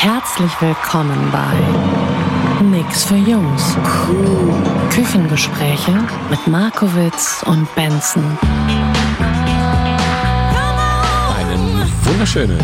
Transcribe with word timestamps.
Herzlich 0.00 0.52
willkommen 0.60 1.32
bei 1.32 2.64
Nix 2.64 3.02
für 3.02 3.16
Jungs. 3.16 3.76
Küchengespräche 4.90 5.90
mit 6.30 6.46
Markowitz 6.46 7.42
und 7.44 7.66
Benson. 7.74 8.22
Einen 11.36 11.92
wunderschönen. 12.04 12.60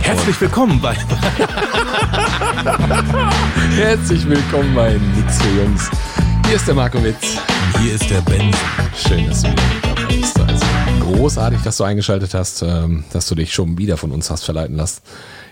Herzlich 0.00 0.40
willkommen 0.40 0.80
bei. 0.80 0.94
Herzlich 3.76 4.26
willkommen 4.26 4.74
bei 4.74 4.98
Nix 5.14 5.36
für 5.42 5.60
Jungs. 5.60 5.90
Hier 6.46 6.56
ist 6.56 6.66
der 6.66 6.76
Markowitz. 6.76 7.36
Hier 7.78 7.96
ist 7.96 8.08
der 8.08 8.22
Ben. 8.22 8.50
Schön, 8.96 9.26
dass 9.26 9.42
du 9.42 9.50
wieder 9.50 9.62
dabei 9.82 10.04
bist. 10.06 10.40
Also, 10.40 10.64
großartig, 11.00 11.60
dass 11.60 11.76
du 11.76 11.84
eingeschaltet 11.84 12.32
hast, 12.32 12.62
ähm, 12.62 13.04
dass 13.12 13.28
du 13.28 13.34
dich 13.34 13.52
schon 13.52 13.76
wieder 13.76 13.98
von 13.98 14.12
uns 14.12 14.30
hast 14.30 14.44
verleiten 14.44 14.76
lassen, 14.76 15.02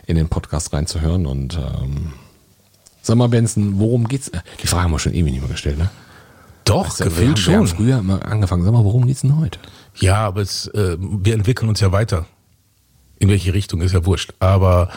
in 0.08 0.16
den 0.16 0.28
Podcast 0.28 0.72
reinzuhören. 0.72 1.26
Und 1.26 1.56
ähm, 1.56 2.12
sag 3.02 3.16
mal, 3.16 3.28
Benson, 3.28 3.78
worum 3.78 4.08
geht's? 4.08 4.28
Äh, 4.28 4.40
Die 4.62 4.66
Frage 4.66 4.84
haben 4.84 4.90
wir 4.90 4.98
schon 4.98 5.14
ewig 5.14 5.30
nicht 5.32 5.40
mehr 5.40 5.50
gestellt, 5.50 5.78
ne? 5.78 5.88
Doch, 6.64 6.86
Weißt 6.86 7.00
du, 7.00 7.04
wir, 7.04 7.10
gefühlt 7.10 7.38
haben, 7.38 7.46
wir 7.46 7.56
haben 7.58 7.66
schon. 7.68 7.76
früher 7.76 7.98
immer 8.00 8.24
angefangen. 8.26 8.64
Sag 8.64 8.72
mal, 8.72 8.84
worum 8.84 9.06
geht's 9.06 9.20
denn 9.20 9.38
heute? 9.38 9.58
Ja, 9.96 10.16
aber 10.16 10.40
es, 10.42 10.66
äh, 10.68 10.96
wir 10.98 11.34
entwickeln 11.34 11.68
uns 11.68 11.80
ja 11.80 11.92
weiter. 11.92 12.26
In 13.20 13.28
welche 13.28 13.54
Richtung 13.54 13.80
ist 13.80 13.92
ja 13.92 14.04
wurscht. 14.04 14.34
Aber 14.40 14.90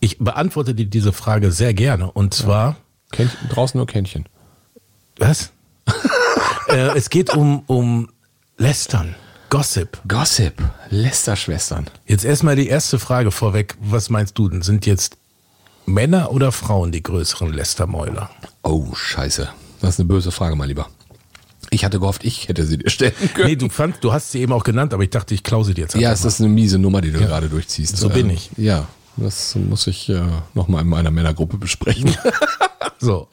ich 0.00 0.18
beantworte 0.18 0.74
dir 0.74 0.86
diese 0.86 1.12
Frage 1.12 1.50
sehr 1.52 1.74
gerne. 1.74 2.10
Und 2.12 2.32
zwar, 2.34 2.76
Kännchen, 3.12 3.48
draußen 3.48 3.76
nur 3.78 3.86
Kännchen. 3.86 4.26
was? 5.18 5.50
äh, 6.68 6.96
es 6.96 7.10
geht 7.10 7.34
um, 7.34 7.62
um 7.66 8.08
Lästern, 8.56 9.14
Gossip. 9.48 9.98
Gossip, 10.08 10.54
Lästerschwestern. 10.90 11.86
Jetzt 12.06 12.24
erstmal 12.24 12.56
die 12.56 12.66
erste 12.68 12.98
Frage 12.98 13.30
vorweg. 13.30 13.76
Was 13.80 14.10
meinst 14.10 14.36
du 14.38 14.48
denn? 14.48 14.62
Sind 14.62 14.86
jetzt 14.86 15.16
Männer 15.86 16.32
oder 16.32 16.50
Frauen 16.52 16.90
die 16.92 17.02
größeren 17.02 17.52
Lästermäuler? 17.52 18.28
Oh, 18.64 18.92
scheiße. 18.94 19.48
Das 19.80 19.90
ist 19.90 20.00
eine 20.00 20.08
böse 20.08 20.32
Frage, 20.32 20.56
mein 20.56 20.68
Lieber. 20.68 20.88
Ich 21.70 21.84
hatte 21.84 22.00
gehofft, 22.00 22.24
ich 22.24 22.48
hätte 22.48 22.64
sie 22.66 22.78
dir 22.78 22.90
stellen 22.90 23.12
können. 23.34 23.48
Nee, 23.48 23.56
du 23.56 23.68
fand, 23.68 24.02
du 24.02 24.12
hast 24.12 24.32
sie 24.32 24.40
eben 24.40 24.52
auch 24.52 24.64
genannt, 24.64 24.92
aber 24.94 25.02
ich 25.04 25.10
dachte, 25.10 25.34
ich 25.34 25.42
klause 25.42 25.74
die 25.74 25.80
jetzt 25.80 25.94
Ja, 25.94 26.12
es 26.12 26.24
ist 26.24 26.40
eine 26.40 26.48
miese 26.48 26.78
Nummer, 26.78 27.00
die 27.00 27.10
du 27.12 27.18
gerade 27.18 27.48
durchziehst. 27.48 27.96
so 27.96 28.08
bin 28.08 28.30
Ähm, 28.30 28.36
ich. 28.36 28.50
Ja, 28.56 28.86
das 29.16 29.54
muss 29.56 29.86
ich 29.86 30.08
äh, 30.08 30.22
nochmal 30.54 30.82
in 30.82 30.88
meiner 30.88 31.10
Männergruppe 31.10 31.56
besprechen. 31.56 32.14
So. 32.98 33.28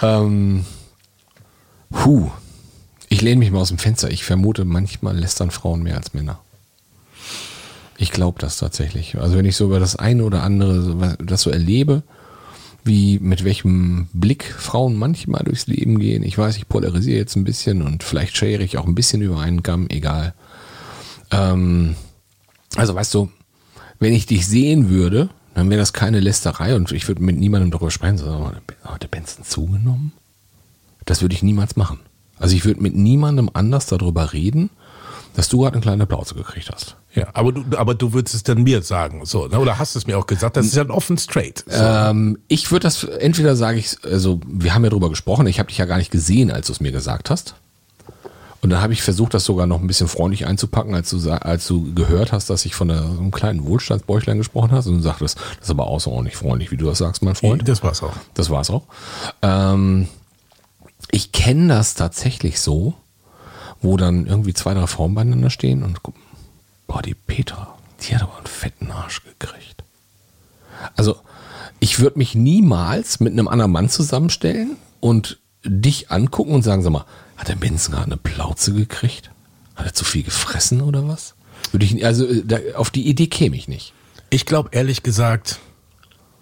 ähm, 0.00 0.64
puh. 1.90 2.30
Ich 3.12 3.20
lehne 3.20 3.40
mich 3.40 3.50
mal 3.50 3.60
aus 3.60 3.68
dem 3.68 3.76
Fenster. 3.76 4.10
Ich 4.10 4.24
vermute, 4.24 4.64
manchmal 4.64 5.14
lästern 5.14 5.50
Frauen 5.50 5.82
mehr 5.82 5.98
als 5.98 6.14
Männer. 6.14 6.40
Ich 7.98 8.10
glaube 8.10 8.40
das 8.40 8.56
tatsächlich. 8.56 9.18
Also 9.18 9.36
wenn 9.36 9.44
ich 9.44 9.54
so 9.54 9.66
über 9.66 9.78
das 9.78 9.96
eine 9.96 10.24
oder 10.24 10.42
andere 10.42 11.18
das 11.22 11.42
so 11.42 11.50
erlebe, 11.50 12.04
wie 12.84 13.18
mit 13.18 13.44
welchem 13.44 14.08
Blick 14.14 14.44
Frauen 14.44 14.96
manchmal 14.96 15.44
durchs 15.44 15.66
Leben 15.66 15.98
gehen. 15.98 16.22
Ich 16.22 16.38
weiß, 16.38 16.56
ich 16.56 16.70
polarisiere 16.70 17.18
jetzt 17.18 17.36
ein 17.36 17.44
bisschen 17.44 17.82
und 17.82 18.02
vielleicht 18.02 18.34
schere 18.34 18.62
ich 18.62 18.78
auch 18.78 18.86
ein 18.86 18.94
bisschen 18.94 19.20
über 19.20 19.40
einen 19.40 19.62
Kamm, 19.62 19.88
egal. 19.90 20.32
Ähm, 21.30 21.96
also 22.76 22.94
weißt 22.94 23.12
du, 23.12 23.30
wenn 23.98 24.14
ich 24.14 24.24
dich 24.24 24.46
sehen 24.46 24.88
würde, 24.88 25.28
dann 25.52 25.68
wäre 25.68 25.80
das 25.80 25.92
keine 25.92 26.20
Lästerei 26.20 26.74
und 26.76 26.90
ich 26.92 27.06
würde 27.08 27.22
mit 27.22 27.36
niemandem 27.36 27.72
darüber 27.72 27.90
sprechen, 27.90 28.16
sondern 28.16 28.56
hat 28.84 29.02
der 29.02 29.08
Benson 29.08 29.44
zugenommen? 29.44 30.12
Das 31.04 31.20
würde 31.20 31.34
ich 31.34 31.42
niemals 31.42 31.76
machen. 31.76 32.00
Also 32.42 32.56
ich 32.56 32.64
würde 32.64 32.82
mit 32.82 32.94
niemandem 32.96 33.48
anders 33.52 33.86
darüber 33.86 34.32
reden, 34.32 34.70
dass 35.34 35.48
du 35.48 35.60
gerade 35.60 35.74
eine 35.74 35.82
kleine 35.82 36.06
Plauze 36.06 36.34
gekriegt 36.34 36.70
hast. 36.74 36.96
Ja, 37.14 37.28
aber 37.34 37.52
du, 37.52 37.64
aber 37.76 37.94
du 37.94 38.12
würdest 38.12 38.34
es 38.34 38.42
dann 38.42 38.62
mir 38.64 38.82
sagen, 38.82 39.24
so, 39.24 39.46
ne? 39.46 39.58
oder 39.58 39.78
hast 39.78 39.96
es 39.96 40.06
mir 40.06 40.18
auch 40.18 40.26
gesagt? 40.26 40.56
Das 40.56 40.66
ist 40.66 40.74
ja 40.74 40.88
offen 40.90 41.18
straight. 41.18 41.64
So. 41.66 41.82
Ähm, 41.82 42.38
ich 42.48 42.70
würde 42.70 42.84
das, 42.84 43.04
entweder 43.04 43.54
sage 43.54 43.78
ich, 43.78 43.96
also 44.04 44.40
wir 44.46 44.74
haben 44.74 44.82
ja 44.82 44.90
drüber 44.90 45.08
gesprochen, 45.08 45.46
ich 45.46 45.58
habe 45.58 45.68
dich 45.68 45.78
ja 45.78 45.84
gar 45.84 45.98
nicht 45.98 46.10
gesehen, 46.10 46.50
als 46.50 46.66
du 46.66 46.72
es 46.72 46.80
mir 46.80 46.92
gesagt 46.92 47.30
hast. 47.30 47.54
Und 48.60 48.70
dann 48.70 48.80
habe 48.80 48.92
ich 48.92 49.02
versucht, 49.02 49.34
das 49.34 49.44
sogar 49.44 49.66
noch 49.66 49.80
ein 49.80 49.88
bisschen 49.88 50.06
freundlich 50.06 50.46
einzupacken, 50.46 50.94
als 50.94 51.10
du, 51.10 51.30
als 51.30 51.66
du 51.66 51.92
gehört 51.94 52.30
hast, 52.30 52.48
dass 52.48 52.64
ich 52.64 52.76
von 52.76 52.90
einem 52.90 53.32
kleinen 53.32 53.64
Wohlstandsbäuchlein 53.64 54.38
gesprochen 54.38 54.70
hast. 54.70 54.86
Und 54.86 54.98
du 54.98 55.02
sagtest, 55.02 55.36
das 55.58 55.66
ist 55.66 55.70
aber 55.70 55.88
außerordentlich 55.88 56.36
freundlich, 56.36 56.70
wie 56.70 56.76
du 56.76 56.86
das 56.86 56.98
sagst, 56.98 57.22
mein 57.22 57.34
Freund. 57.34 57.68
Das 57.68 57.82
war's 57.82 58.02
auch. 58.04 58.12
Das 58.34 58.50
war's 58.50 58.70
auch. 58.70 58.84
Ähm, 59.42 60.06
ich 61.12 61.30
kenne 61.30 61.68
das 61.68 61.94
tatsächlich 61.94 62.58
so, 62.58 62.94
wo 63.80 63.96
dann 63.96 64.26
irgendwie 64.26 64.54
zwei, 64.54 64.74
drei 64.74 64.86
Frauen 64.88 65.14
beieinander 65.14 65.50
stehen 65.50 65.84
und 65.84 66.02
gucken, 66.02 66.22
boah, 66.88 67.02
die 67.02 67.14
Petra, 67.14 67.78
die 68.00 68.14
hat 68.14 68.22
aber 68.22 68.38
einen 68.38 68.46
fetten 68.46 68.90
Arsch 68.90 69.22
gekriegt. 69.22 69.84
Also, 70.96 71.16
ich 71.78 72.00
würde 72.00 72.18
mich 72.18 72.34
niemals 72.34 73.20
mit 73.20 73.32
einem 73.32 73.46
anderen 73.46 73.72
Mann 73.72 73.88
zusammenstellen 73.88 74.76
und 75.00 75.38
dich 75.64 76.10
angucken 76.10 76.54
und 76.54 76.62
sagen, 76.62 76.82
sag 76.82 76.92
mal, 76.92 77.04
hat 77.36 77.48
der 77.48 77.56
Benson 77.56 77.94
gerade 77.94 78.06
eine 78.06 78.16
Plauze 78.16 78.72
gekriegt? 78.72 79.30
Hat 79.76 79.86
er 79.86 79.94
zu 79.94 80.04
viel 80.04 80.22
gefressen 80.22 80.80
oder 80.80 81.06
was? 81.06 81.34
Würde 81.72 81.84
ich, 81.84 82.04
also, 82.06 82.26
äh, 82.26 82.42
da, 82.44 82.58
auf 82.76 82.90
die 82.90 83.06
Idee 83.06 83.26
käme 83.26 83.56
ich 83.56 83.68
nicht. 83.68 83.92
Ich 84.30 84.46
glaube 84.46 84.70
ehrlich 84.72 85.02
gesagt 85.02 85.60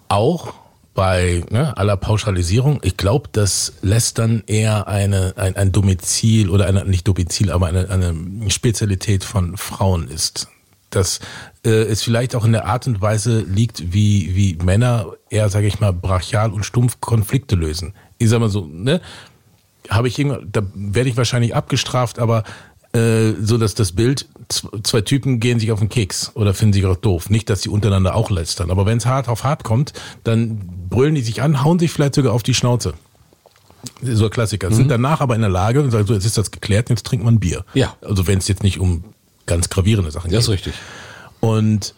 auch 0.07 0.53
bei 0.93 1.43
ne, 1.49 1.75
aller 1.77 1.97
Pauschalisierung, 1.97 2.79
ich 2.83 2.97
glaube, 2.97 3.29
dass 3.31 3.73
Lästern 3.81 4.43
eher 4.45 4.87
eine, 4.87 5.33
ein, 5.37 5.55
ein 5.55 5.71
Domizil 5.71 6.49
oder 6.49 6.65
eine, 6.65 6.85
nicht 6.85 7.07
Domizil, 7.07 7.51
aber 7.51 7.67
eine, 7.67 7.89
eine 7.89 8.49
Spezialität 8.49 9.23
von 9.23 9.57
Frauen 9.57 10.07
ist. 10.07 10.49
Dass 10.89 11.21
äh, 11.63 11.69
es 11.69 12.03
vielleicht 12.03 12.35
auch 12.35 12.43
in 12.43 12.51
der 12.51 12.65
Art 12.65 12.87
und 12.87 12.99
Weise 12.99 13.39
liegt, 13.39 13.93
wie, 13.93 14.35
wie 14.35 14.57
Männer 14.61 15.13
eher, 15.29 15.47
sage 15.49 15.67
ich 15.67 15.79
mal, 15.79 15.93
brachial 15.93 16.51
und 16.51 16.65
stumpf 16.65 16.99
Konflikte 16.99 17.55
lösen. 17.55 17.93
Ich 18.17 18.29
sag 18.29 18.39
mal 18.39 18.49
so, 18.49 18.65
ne? 18.65 18.99
habe 19.89 20.07
ich 20.07 20.19
irgendwann, 20.19 20.49
da 20.51 20.61
werde 20.73 21.09
ich 21.09 21.17
wahrscheinlich 21.17 21.55
abgestraft, 21.55 22.19
aber 22.19 22.43
äh, 22.93 23.33
so 23.41 23.57
dass 23.57 23.73
das 23.75 23.93
Bild, 23.93 24.27
zwei 24.83 25.01
Typen 25.01 25.39
gehen 25.39 25.59
sich 25.59 25.71
auf 25.71 25.79
den 25.79 25.89
Keks 25.89 26.31
oder 26.35 26.53
finden 26.53 26.73
sich 26.73 26.85
auch 26.85 26.95
doof. 26.95 27.29
Nicht, 27.29 27.49
dass 27.49 27.61
sie 27.61 27.69
untereinander 27.69 28.15
auch 28.15 28.29
lästern. 28.29 28.71
Aber 28.71 28.85
wenn 28.85 28.97
es 28.97 29.05
hart 29.05 29.27
auf 29.27 29.43
hart 29.43 29.63
kommt, 29.63 29.93
dann 30.23 30.61
brüllen 30.89 31.15
die 31.15 31.21
sich 31.21 31.41
an, 31.41 31.63
hauen 31.63 31.79
sich 31.79 31.91
vielleicht 31.91 32.15
sogar 32.15 32.33
auf 32.33 32.43
die 32.43 32.53
Schnauze. 32.53 32.93
So 34.01 34.25
ein 34.25 34.29
Klassiker. 34.29 34.71
Sind 34.71 34.89
danach 34.89 35.21
aber 35.21 35.35
in 35.35 35.41
der 35.41 35.49
Lage 35.49 35.81
und 35.81 35.91
sagen, 35.91 36.05
so, 36.05 36.13
jetzt 36.13 36.25
ist 36.25 36.37
das 36.37 36.51
geklärt, 36.51 36.89
jetzt 36.89 37.05
trinkt 37.05 37.25
man 37.25 37.39
Bier. 37.39 37.65
Ja. 37.73 37.95
Also 38.01 38.27
wenn 38.27 38.37
es 38.37 38.47
jetzt 38.47 38.63
nicht 38.63 38.79
um 38.79 39.03
ganz 39.47 39.69
gravierende 39.69 40.11
Sachen 40.11 40.31
Das 40.31 40.43
ist 40.43 40.49
geht. 40.49 40.67
richtig. 40.67 40.73
Und 41.39 41.95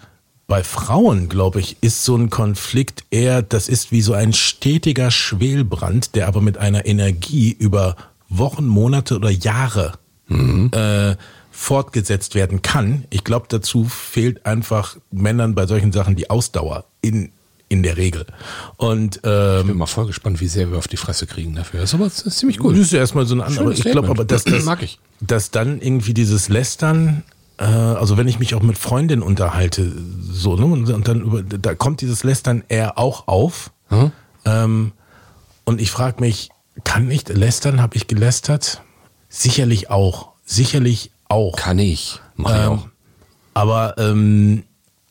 bei 0.47 0.63
Frauen, 0.63 1.29
glaube 1.29 1.59
ich, 1.59 1.77
ist 1.81 2.05
so 2.05 2.15
ein 2.15 2.29
Konflikt 2.29 3.05
eher, 3.11 3.41
das 3.41 3.67
ist 3.67 3.91
wie 3.91 4.01
so 4.01 4.13
ein 4.13 4.33
stetiger 4.33 5.11
Schwelbrand, 5.11 6.15
der 6.15 6.27
aber 6.27 6.41
mit 6.41 6.57
einer 6.57 6.85
Energie 6.85 7.51
über 7.51 7.95
Wochen, 8.29 8.65
Monate 8.65 9.15
oder 9.15 9.29
Jahre 9.29 9.93
äh, 10.29 11.15
fortgesetzt 11.55 12.33
werden 12.33 12.63
kann. 12.63 13.05
Ich 13.11 13.23
glaube, 13.23 13.45
dazu 13.47 13.85
fehlt 13.85 14.45
einfach 14.45 14.97
Männern 15.11 15.53
bei 15.53 15.67
solchen 15.67 15.91
Sachen 15.91 16.15
die 16.15 16.31
Ausdauer 16.31 16.85
in, 17.01 17.31
in 17.69 17.83
der 17.83 17.95
Regel. 17.95 18.25
Und 18.77 19.21
ähm, 19.23 19.59
Ich 19.61 19.67
bin 19.67 19.77
mal 19.77 19.85
voll 19.85 20.07
gespannt, 20.07 20.41
wie 20.41 20.47
sehr 20.47 20.71
wir 20.71 20.79
auf 20.79 20.87
die 20.87 20.97
Fresse 20.97 21.27
kriegen 21.27 21.53
dafür. 21.53 21.81
Das 21.81 21.91
ist 21.91 21.93
aber 21.93 22.05
das 22.05 22.21
ist 22.21 22.39
ziemlich 22.39 22.57
gut. 22.57 22.73
Das 22.73 22.81
ist 22.81 22.91
ja 22.91 22.99
erstmal 22.99 23.27
so 23.27 23.35
ein 23.35 23.41
anderes. 23.41 23.57
Schönes 23.77 23.85
Ich 23.85 23.91
glaube 23.91 24.09
aber, 24.09 24.25
dass 24.25 24.43
das, 24.45 24.65
Mag 24.65 24.81
ich. 24.81 24.99
dass 25.21 25.51
dann 25.51 25.79
irgendwie 25.79 26.15
dieses 26.15 26.49
Lästern, 26.49 27.23
äh, 27.59 27.65
also 27.65 28.17
wenn 28.17 28.27
ich 28.27 28.39
mich 28.39 28.55
auch 28.55 28.63
mit 28.63 28.79
Freundinnen 28.79 29.21
unterhalte, 29.21 29.91
so, 30.31 30.55
ne, 30.55 30.65
und, 30.65 31.07
dann 31.07 31.21
über, 31.21 31.43
da 31.43 31.75
kommt 31.75 32.01
dieses 32.01 32.23
Lästern 32.23 32.63
eher 32.67 32.97
auch 32.97 33.27
auf. 33.27 33.71
Ähm, 34.43 34.91
und 35.65 35.79
ich 35.79 35.91
frage 35.91 36.19
mich, 36.19 36.49
kann 36.83 37.11
ich 37.11 37.27
lästern? 37.27 37.79
Habe 37.79 37.95
ich 37.95 38.07
gelästert? 38.07 38.81
Sicherlich 39.29 39.91
auch. 39.91 40.29
Sicherlich 40.45 41.11
auch. 41.27 41.55
Kann 41.55 41.79
ich. 41.79 42.19
Mach 42.35 42.51
ich 42.51 42.57
Ähm, 42.57 42.71
auch. 42.71 42.87
Aber 43.53 43.95
ähm, 43.97 44.63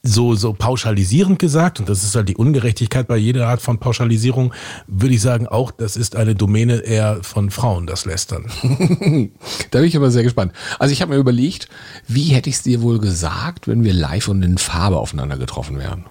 so, 0.03 0.35
so 0.35 0.53
pauschalisierend 0.53 1.39
gesagt, 1.39 1.79
und 1.79 1.89
das 1.89 2.03
ist 2.03 2.17
halt 2.17 2.29
die 2.29 2.37
Ungerechtigkeit 2.37 3.07
bei 3.07 3.17
jeder 3.17 3.47
Art 3.47 3.63
von 3.63 3.79
Pauschalisierung, 3.79 4.53
würde 4.89 5.15
ich 5.15 5.21
sagen, 5.21 5.47
auch 5.47 5.71
das 5.71 5.97
ist 5.97 6.17
eine 6.17 6.35
Domäne 6.35 6.79
eher 6.79 7.23
von 7.23 7.51
Frauen, 7.51 7.87
das 7.87 8.05
Lästern. 8.05 8.47
da 9.71 9.79
bin 9.79 9.89
ich 9.89 9.97
aber 9.97 10.11
sehr 10.11 10.25
gespannt. 10.25 10.53
Also 10.81 10.93
ich 10.93 11.03
habe 11.03 11.13
mir 11.13 11.21
überlegt, 11.21 11.69
wie 12.09 12.35
hätte 12.35 12.51
ich 12.51 12.57
es 12.57 12.63
dir 12.63 12.83
wohl 12.83 12.99
gesagt, 12.99 13.69
wenn 13.69 13.85
wir 13.85 13.93
live 13.93 14.27
und 14.29 14.43
in 14.43 14.59
Farbe 14.59 14.99
aufeinander 14.99 15.39
getroffen 15.39 15.79
wären? 15.79 16.07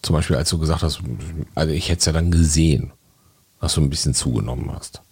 Zum 0.00 0.14
Beispiel, 0.14 0.36
als 0.36 0.50
du 0.50 0.58
gesagt 0.58 0.82
hast, 0.82 1.00
also 1.54 1.72
ich 1.72 1.88
hätte 1.90 1.98
es 2.00 2.04
ja 2.06 2.12
dann 2.12 2.30
gesehen, 2.30 2.92
dass 3.60 3.74
du 3.74 3.82
ein 3.82 3.90
bisschen 3.90 4.14
zugenommen 4.14 4.70
hast. 4.72 5.02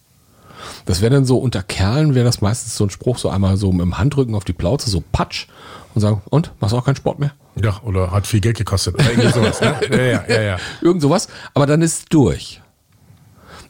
Das 0.86 1.00
wäre 1.00 1.14
dann 1.14 1.24
so 1.24 1.38
unter 1.38 1.62
Kerlen, 1.62 2.14
wäre 2.14 2.24
das 2.24 2.40
meistens 2.40 2.76
so 2.76 2.84
ein 2.84 2.90
Spruch, 2.90 3.18
so 3.18 3.28
einmal 3.28 3.56
so 3.56 3.72
mit 3.72 3.82
dem 3.82 3.98
Handrücken 3.98 4.34
auf 4.34 4.44
die 4.44 4.52
Plauze, 4.52 4.90
so 4.90 5.02
patsch 5.12 5.46
und 5.94 6.00
sagen, 6.00 6.22
und, 6.30 6.52
machst 6.60 6.72
du 6.72 6.78
auch 6.78 6.84
keinen 6.84 6.96
Sport 6.96 7.18
mehr? 7.18 7.32
Ja, 7.56 7.80
oder 7.84 8.10
hat 8.10 8.26
viel 8.26 8.40
Geld 8.40 8.56
gekostet. 8.56 8.94
Oder 8.94 9.10
irgendwie 9.10 9.30
sowas, 9.30 9.60
ne? 9.60 9.76
ja, 9.90 9.96
ja, 9.96 10.24
ja, 10.28 10.42
ja. 10.42 10.56
Irgend 10.80 11.02
sowas. 11.02 11.28
Aber 11.54 11.66
dann 11.66 11.82
ist 11.82 11.98
es 11.98 12.04
durch. 12.06 12.60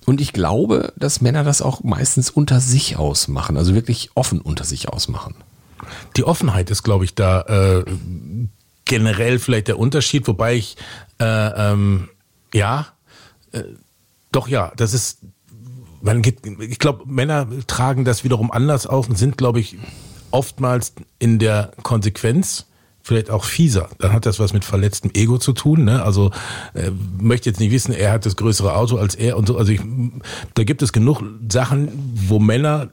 Und 0.04 0.20
ich 0.20 0.32
glaube, 0.32 0.92
dass 0.96 1.20
Männer 1.20 1.44
das 1.44 1.62
auch 1.62 1.82
meistens 1.82 2.30
unter 2.30 2.60
sich 2.60 2.96
ausmachen, 2.96 3.56
also 3.56 3.74
wirklich 3.74 4.10
offen 4.14 4.40
unter 4.40 4.64
sich 4.64 4.88
ausmachen. 4.88 5.34
Die 6.16 6.24
Offenheit 6.24 6.70
ist, 6.70 6.82
glaube 6.82 7.04
ich, 7.04 7.14
da 7.14 7.42
äh, 7.42 7.84
generell 8.84 9.38
vielleicht 9.38 9.68
der 9.68 9.78
Unterschied, 9.78 10.26
wobei 10.26 10.54
ich, 10.54 10.76
äh, 11.20 11.24
ähm, 11.24 12.08
ja, 12.52 12.88
äh, 13.52 13.62
doch 14.32 14.48
ja, 14.48 14.72
das 14.76 14.94
ist, 14.94 15.18
man 16.02 16.22
geht, 16.22 16.38
ich 16.60 16.78
glaube, 16.78 17.04
Männer 17.06 17.46
tragen 17.66 18.04
das 18.04 18.24
wiederum 18.24 18.50
anders 18.50 18.86
auf 18.86 19.08
und 19.08 19.16
sind, 19.16 19.38
glaube 19.38 19.60
ich, 19.60 19.76
oftmals 20.30 20.92
in 21.18 21.38
der 21.38 21.72
Konsequenz 21.82 22.66
vielleicht 23.02 23.30
auch 23.30 23.44
fieser. 23.44 23.88
Dann 23.98 24.12
hat 24.12 24.26
das 24.26 24.38
was 24.38 24.52
mit 24.52 24.64
verletztem 24.64 25.10
Ego 25.14 25.38
zu 25.38 25.52
tun. 25.52 25.84
Ne? 25.84 26.02
Also 26.02 26.30
äh, 26.74 26.90
möchte 27.20 27.50
jetzt 27.50 27.58
nicht 27.58 27.72
wissen, 27.72 27.92
er 27.92 28.12
hat 28.12 28.26
das 28.26 28.36
größere 28.36 28.76
Auto 28.76 28.96
als 28.96 29.14
er 29.14 29.36
und 29.36 29.46
so. 29.46 29.56
Also 29.56 29.72
ich, 29.72 29.80
da 30.54 30.64
gibt 30.64 30.82
es 30.82 30.92
genug 30.92 31.22
Sachen, 31.50 31.88
wo 32.28 32.38
Männer 32.38 32.90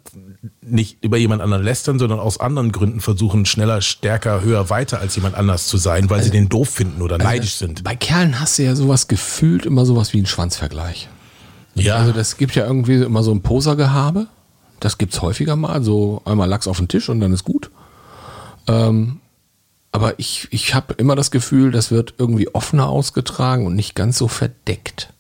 nicht 0.62 1.04
über 1.04 1.18
jemand 1.18 1.42
anderen 1.42 1.64
lästern, 1.64 2.00
sondern 2.00 2.20
aus 2.20 2.40
anderen 2.40 2.72
Gründen 2.72 3.02
versuchen, 3.02 3.46
schneller, 3.46 3.82
stärker, 3.82 4.42
höher, 4.42 4.70
weiter 4.70 5.00
als 5.00 5.16
jemand 5.16 5.36
anders 5.36 5.68
zu 5.68 5.78
sein, 5.78 6.10
weil 6.10 6.20
also, 6.20 6.32
sie 6.32 6.38
den 6.38 6.50
doof 6.50 6.70
finden 6.70 7.02
oder 7.02 7.16
also 7.16 7.28
neidisch 7.28 7.56
sind. 7.56 7.84
Bei 7.84 7.96
Kerlen 7.96 8.40
hast 8.40 8.58
du 8.58 8.64
ja 8.64 8.76
sowas 8.76 9.08
gefühlt, 9.08 9.66
immer 9.66 9.86
sowas 9.86 10.14
wie 10.14 10.18
einen 10.18 10.28
Schwanzvergleich. 10.28 11.10
Ja. 11.84 11.96
Also 11.96 12.12
das 12.12 12.38
gibt 12.38 12.56
ja 12.56 12.66
irgendwie 12.66 12.96
immer 12.96 13.24
so 13.24 13.32
ein 13.32 13.42
Posergehabe. 13.42 14.28
Das 14.80 14.98
gibt's 14.98 15.22
häufiger 15.22 15.56
mal, 15.56 15.84
so 15.84 16.22
einmal 16.26 16.48
Lachs 16.48 16.68
auf 16.68 16.78
den 16.78 16.88
Tisch 16.88 17.10
und 17.10 17.20
dann 17.20 17.34
ist 17.34 17.44
gut. 17.44 17.70
Ähm, 18.68 19.20
aber 19.92 20.20
ich, 20.20 20.48
ich 20.52 20.74
habe 20.74 20.94
immer 20.94 21.16
das 21.16 21.32
Gefühl, 21.32 21.72
das 21.72 21.92
wird 21.92 22.14
irgendwie 22.18 22.54
offener 22.54 22.88
ausgetragen 22.88 23.66
und 23.66 23.76
nicht 23.76 23.96
ganz 23.96 24.18
so 24.18 24.28
verdeckt. 24.28 25.12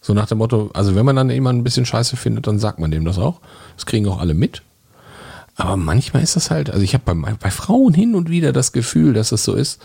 So 0.00 0.14
nach 0.14 0.26
dem 0.26 0.38
Motto, 0.38 0.70
also 0.72 0.94
wenn 0.94 1.04
man 1.04 1.16
dann 1.16 1.30
jemanden 1.30 1.60
ein 1.60 1.64
bisschen 1.64 1.84
scheiße 1.84 2.16
findet, 2.16 2.46
dann 2.46 2.58
sagt 2.58 2.78
man 2.78 2.90
dem 2.90 3.04
das 3.04 3.18
auch. 3.18 3.40
Das 3.76 3.84
kriegen 3.86 4.08
auch 4.08 4.18
alle 4.18 4.34
mit. 4.34 4.62
Aber 5.56 5.76
manchmal 5.76 6.22
ist 6.22 6.36
das 6.36 6.50
halt, 6.50 6.70
also 6.70 6.82
ich 6.82 6.94
habe 6.94 7.14
bei, 7.14 7.34
bei 7.34 7.50
Frauen 7.50 7.92
hin 7.92 8.14
und 8.14 8.30
wieder 8.30 8.52
das 8.52 8.72
Gefühl, 8.72 9.12
dass 9.12 9.30
es 9.30 9.44
so 9.44 9.54
ist, 9.54 9.80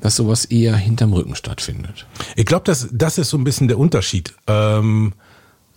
dass 0.00 0.14
sowas 0.14 0.44
eher 0.44 0.76
hinterm 0.76 1.12
Rücken 1.12 1.34
stattfindet. 1.34 2.06
Ich 2.36 2.46
glaube, 2.46 2.64
das, 2.64 2.88
das 2.92 3.18
ist 3.18 3.30
so 3.30 3.36
ein 3.36 3.42
bisschen 3.42 3.66
der 3.66 3.80
Unterschied. 3.80 4.34
Ähm, 4.46 5.12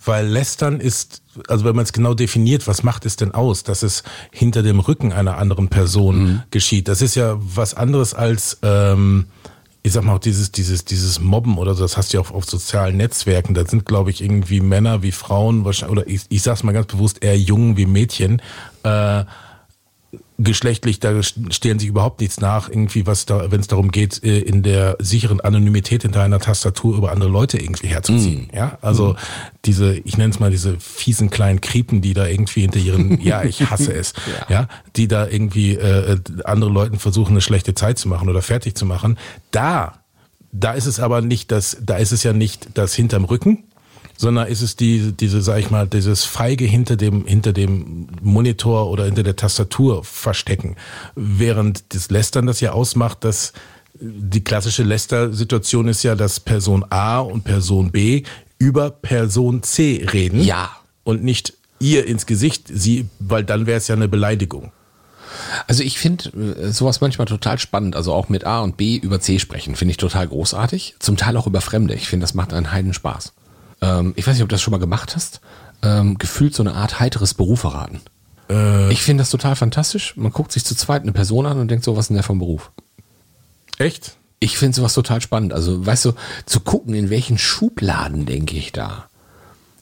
weil 0.03 0.27
Lästern 0.27 0.79
ist, 0.79 1.21
also 1.47 1.65
wenn 1.65 1.75
man 1.75 1.83
es 1.83 1.93
genau 1.93 2.13
definiert, 2.13 2.67
was 2.67 2.83
macht 2.83 3.05
es 3.05 3.15
denn 3.15 3.33
aus, 3.33 3.63
dass 3.63 3.83
es 3.83 4.03
hinter 4.31 4.63
dem 4.63 4.79
Rücken 4.79 5.13
einer 5.13 5.37
anderen 5.37 5.69
Person 5.69 6.23
mhm. 6.23 6.43
geschieht? 6.49 6.87
Das 6.87 7.01
ist 7.01 7.15
ja 7.15 7.37
was 7.39 7.73
anderes 7.73 8.13
als, 8.13 8.57
ähm, 8.63 9.27
ich 9.83 9.93
sag 9.93 10.03
mal, 10.03 10.15
auch 10.15 10.19
dieses, 10.19 10.51
dieses, 10.51 10.85
dieses 10.85 11.19
Mobben 11.19 11.57
oder 11.57 11.75
so, 11.75 11.83
das 11.83 11.97
hast 11.97 12.13
du 12.13 12.17
ja 12.17 12.23
auch 12.23 12.31
auf 12.31 12.45
sozialen 12.45 12.97
Netzwerken. 12.97 13.53
Da 13.53 13.65
sind, 13.65 13.85
glaube 13.85 14.11
ich, 14.11 14.21
irgendwie 14.21 14.59
Männer 14.59 15.03
wie 15.03 15.11
Frauen, 15.11 15.65
wahrscheinlich, 15.65 15.97
oder 15.99 16.07
ich, 16.07 16.21
ich 16.29 16.41
sag's 16.41 16.63
mal 16.63 16.71
ganz 16.71 16.87
bewusst, 16.87 17.23
eher 17.23 17.37
Jungen 17.37 17.77
wie 17.77 17.85
Mädchen, 17.85 18.41
äh, 18.83 19.23
geschlechtlich, 20.43 20.99
da 20.99 21.21
stellen 21.23 21.79
sich 21.79 21.89
überhaupt 21.89 22.21
nichts 22.21 22.39
nach, 22.39 22.69
irgendwie, 22.69 23.05
was 23.05 23.25
da, 23.25 23.51
wenn 23.51 23.59
es 23.59 23.67
darum 23.67 23.91
geht, 23.91 24.23
äh, 24.23 24.39
in 24.39 24.63
der 24.63 24.97
sicheren 24.99 25.41
Anonymität 25.41 26.03
hinter 26.03 26.21
einer 26.21 26.39
Tastatur 26.39 26.97
über 26.97 27.11
andere 27.11 27.29
Leute 27.29 27.57
irgendwie 27.57 27.87
herzuziehen. 27.87 28.49
Mm. 28.51 28.55
Ja, 28.55 28.77
also 28.81 29.13
mm. 29.13 29.17
diese, 29.65 29.93
ich 29.95 30.17
nenne 30.17 30.31
es 30.31 30.39
mal 30.39 30.51
diese 30.51 30.79
fiesen 30.79 31.29
kleinen 31.29 31.61
Kriepen, 31.61 32.01
die 32.01 32.13
da 32.13 32.27
irgendwie 32.27 32.61
hinter 32.61 32.79
ihren, 32.79 33.21
ja, 33.23 33.43
ich 33.43 33.69
hasse 33.69 33.93
es, 33.93 34.13
ja. 34.49 34.55
ja, 34.55 34.67
die 34.95 35.07
da 35.07 35.27
irgendwie 35.27 35.75
äh, 35.75 36.17
andere 36.43 36.71
Leuten 36.71 36.99
versuchen, 36.99 37.31
eine 37.31 37.41
schlechte 37.41 37.73
Zeit 37.73 37.97
zu 37.97 38.07
machen 38.07 38.29
oder 38.29 38.41
fertig 38.41 38.75
zu 38.75 38.85
machen. 38.85 39.17
Da, 39.51 39.99
da 40.51 40.73
ist 40.73 40.85
es 40.85 40.99
aber 40.99 41.21
nicht 41.21 41.51
das, 41.51 41.77
da 41.81 41.97
ist 41.97 42.11
es 42.11 42.23
ja 42.23 42.33
nicht 42.33 42.69
das 42.73 42.93
hinterm 42.93 43.25
Rücken, 43.25 43.63
sondern 44.21 44.47
ist 44.47 44.61
es 44.61 44.75
die, 44.75 45.13
diese, 45.13 45.41
sag 45.41 45.57
ich 45.57 45.71
mal, 45.71 45.87
dieses 45.87 46.25
feige 46.25 46.65
hinter 46.65 46.95
dem, 46.95 47.25
hinter 47.25 47.53
dem 47.53 48.07
Monitor 48.21 48.91
oder 48.91 49.05
hinter 49.05 49.23
der 49.23 49.35
Tastatur 49.35 50.03
verstecken. 50.03 50.75
Während 51.15 51.95
das 51.95 52.11
Lästern 52.11 52.45
das 52.45 52.61
ja 52.61 52.73
ausmacht, 52.73 53.23
dass 53.23 53.51
die 53.99 54.43
klassische 54.43 54.83
Läster-Situation 54.83 55.87
ist 55.87 56.03
ja, 56.03 56.13
dass 56.13 56.39
Person 56.39 56.85
A 56.91 57.17
und 57.17 57.45
Person 57.45 57.89
B 57.89 58.21
über 58.59 58.91
Person 58.91 59.63
C 59.63 60.05
reden. 60.13 60.43
Ja. 60.43 60.69
Und 61.03 61.23
nicht 61.23 61.55
ihr 61.79 62.05
ins 62.05 62.27
Gesicht, 62.27 62.67
sie, 62.71 63.07
weil 63.17 63.43
dann 63.43 63.65
wäre 63.65 63.79
es 63.79 63.87
ja 63.87 63.95
eine 63.95 64.07
Beleidigung. 64.07 64.71
Also 65.65 65.81
ich 65.81 65.97
finde 65.97 66.29
äh, 66.29 66.71
sowas 66.71 67.01
manchmal 67.01 67.25
total 67.25 67.57
spannend. 67.57 67.95
Also 67.95 68.13
auch 68.13 68.29
mit 68.29 68.45
A 68.45 68.61
und 68.61 68.77
B 68.77 68.97
über 68.97 69.19
C 69.19 69.39
sprechen, 69.39 69.75
finde 69.75 69.93
ich 69.93 69.97
total 69.97 70.27
großartig. 70.27 70.97
Zum 70.99 71.17
Teil 71.17 71.35
auch 71.37 71.47
über 71.47 71.61
Fremde. 71.61 71.95
Ich 71.95 72.07
finde, 72.07 72.25
das 72.25 72.35
macht 72.35 72.53
einen 72.53 72.71
Heiden 72.71 72.93
Spaß 72.93 73.33
ähm, 73.81 74.13
ich 74.15 74.25
weiß 74.25 74.35
nicht, 74.35 74.43
ob 74.43 74.49
du 74.49 74.53
das 74.53 74.61
schon 74.61 74.71
mal 74.71 74.77
gemacht 74.77 75.15
hast, 75.15 75.41
ähm, 75.81 76.17
gefühlt 76.17 76.53
so 76.53 76.63
eine 76.63 76.73
Art 76.73 76.99
heiteres 76.99 77.33
Beruf 77.33 77.61
verraten. 77.61 78.01
Äh, 78.49 78.91
ich 78.91 79.01
finde 79.01 79.21
das 79.21 79.29
total 79.29 79.55
fantastisch. 79.55 80.15
Man 80.15 80.31
guckt 80.31 80.51
sich 80.51 80.65
zu 80.65 80.75
zweit 80.75 81.03
eine 81.03 81.13
Person 81.13 81.45
an 81.45 81.59
und 81.59 81.69
denkt 81.69 81.83
so, 81.83 81.95
was 81.95 82.05
ist 82.05 82.09
denn 82.09 82.17
der 82.17 82.23
vom 82.23 82.39
Beruf? 82.39 82.71
Echt? 83.77 84.17
Ich 84.39 84.57
finde 84.57 84.75
sowas 84.75 84.93
total 84.93 85.21
spannend. 85.21 85.53
Also, 85.53 85.85
weißt 85.85 86.05
du, 86.05 86.13
zu 86.45 86.59
gucken, 86.59 86.93
in 86.93 87.09
welchen 87.09 87.37
Schubladen 87.37 88.25
denke 88.25 88.57
ich 88.57 88.71
da. 88.71 89.05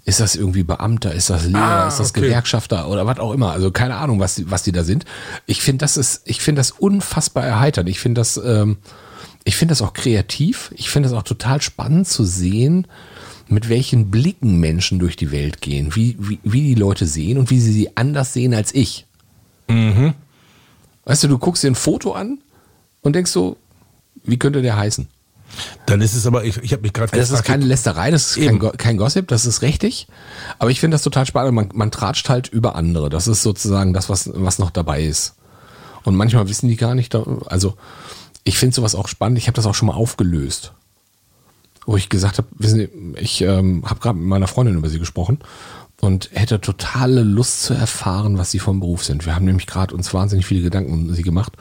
Ist 0.06 0.20
das 0.20 0.36
irgendwie 0.36 0.64
Beamter? 0.64 1.14
Ist 1.14 1.30
das 1.30 1.46
Lehrer? 1.46 1.84
Ah, 1.84 1.88
ist 1.88 2.00
das 2.00 2.10
okay. 2.10 2.22
Gewerkschafter 2.22 2.90
oder 2.90 3.06
was 3.06 3.20
auch 3.20 3.32
immer? 3.32 3.52
Also 3.52 3.70
keine 3.70 3.96
Ahnung, 3.98 4.20
was 4.20 4.36
die, 4.36 4.50
was 4.50 4.64
die 4.64 4.72
da 4.72 4.84
sind. 4.84 5.06
Ich 5.46 5.62
finde 5.62 5.84
das 5.84 5.98
ist, 5.98 6.22
ich 6.26 6.42
finde 6.42 6.62
das 6.62 6.72
unfassbar 6.72 7.46
erheiternd. 7.46 7.88
Ich 7.90 8.00
finde 8.00 8.22
das, 8.22 8.38
ähm, 8.38 8.78
ich 9.44 9.56
finde 9.56 9.74
das 9.74 9.84
auch 9.84 9.94
kreativ. 9.94 10.72
Ich 10.76 10.90
finde 10.90 11.10
das 11.10 11.18
auch 11.18 11.24
total 11.24 11.62
spannend 11.62 12.08
zu 12.08 12.24
sehen, 12.24 12.88
mit 13.52 13.70
welchen 13.70 14.12
Blicken 14.12 14.60
Menschen 14.60 15.00
durch 15.00 15.16
die 15.16 15.32
Welt 15.32 15.62
gehen, 15.62 15.96
wie, 15.96 16.16
wie, 16.20 16.40
wie 16.44 16.62
die 16.62 16.76
Leute 16.76 17.06
sehen 17.06 17.38
und 17.38 17.50
wie 17.50 17.60
sie 17.60 17.72
sie 17.72 17.98
anders 17.98 18.34
sehen 18.34 18.54
als 18.54 18.74
ich. 18.74 19.06
Mhm. 19.68 20.14
Weißt 21.06 21.24
du, 21.24 21.28
du 21.28 21.38
guckst 21.38 21.64
dir 21.64 21.72
ein 21.72 21.76
Foto 21.76 22.14
an 22.14 22.40
und 23.02 23.16
denkst 23.16 23.32
so, 23.32 23.58
wie 24.24 24.38
könnte 24.38 24.62
der 24.62 24.78
heißen? 24.78 25.08
Dann 25.88 26.02
ist 26.02 26.14
es 26.14 26.28
aber, 26.28 26.46
ich, 26.46 26.58
ich 26.58 26.74
habe 26.74 26.84
mich 26.84 26.94
gerade 26.94 27.12
Das 27.18 27.32
ist 27.32 27.44
keine 27.44 27.66
Lästerei, 27.66 28.12
das 28.12 28.38
ist 28.38 28.46
kein, 28.46 28.60
kein, 28.78 28.98
Gossip, 28.98 29.28
das 29.28 29.48
ist 29.48 29.64
richtig. 29.64 30.08
Aber 30.60 30.70
ich 30.70 30.80
finde 30.80 30.94
das 30.94 31.02
total 31.02 31.26
spannend. 31.26 31.56
Man, 31.56 31.70
man 31.74 31.90
tratscht 31.90 32.30
halt 32.30 32.50
über 32.50 32.76
andere. 32.76 33.10
Das 33.10 33.28
ist 33.28 33.42
sozusagen 33.42 33.94
das, 33.94 34.10
was, 34.10 34.30
was 34.36 34.60
noch 34.60 34.70
dabei 34.70 35.04
ist. 35.04 35.36
Und 36.04 36.16
manchmal 36.16 36.48
wissen 36.48 36.68
die 36.68 36.76
gar 36.76 36.94
nicht, 36.94 37.16
also 37.16 37.76
ich 38.44 38.60
finde 38.60 38.76
sowas 38.76 38.94
auch 38.94 39.08
spannend. 39.08 39.40
Ich 39.40 39.48
habe 39.48 39.56
das 39.56 39.66
auch 39.66 39.74
schon 39.74 39.88
mal 39.88 39.96
aufgelöst 39.96 40.74
wo 41.86 41.98
ich 41.98 42.10
gesagt 42.10 42.38
habe, 42.38 42.48
wissen 42.58 42.80
Sie, 42.80 42.90
ich 43.20 43.42
ähm, 43.42 43.84
habe 43.86 44.00
gerade 44.00 44.18
mit 44.18 44.28
meiner 44.28 44.48
Freundin 44.48 44.76
über 44.76 44.90
sie 44.90 45.00
gesprochen 45.00 45.40
und 46.02 46.30
hätte 46.34 46.62
totale 46.62 47.24
Lust 47.24 47.64
zu 47.64 47.74
erfahren, 47.74 48.38
was 48.38 48.52
sie 48.52 48.60
vom 48.60 48.80
Beruf 48.80 49.04
sind. 49.04 49.26
Wir 49.26 49.36
haben 49.36 49.46
nämlich 49.46 49.68
gerade 49.68 49.94
uns 49.94 50.14
wahnsinnig 50.14 50.46
viele 50.46 50.62
Gedanken 50.62 50.94
um 50.94 51.14
sie 51.14 51.24
gemacht 51.24 51.54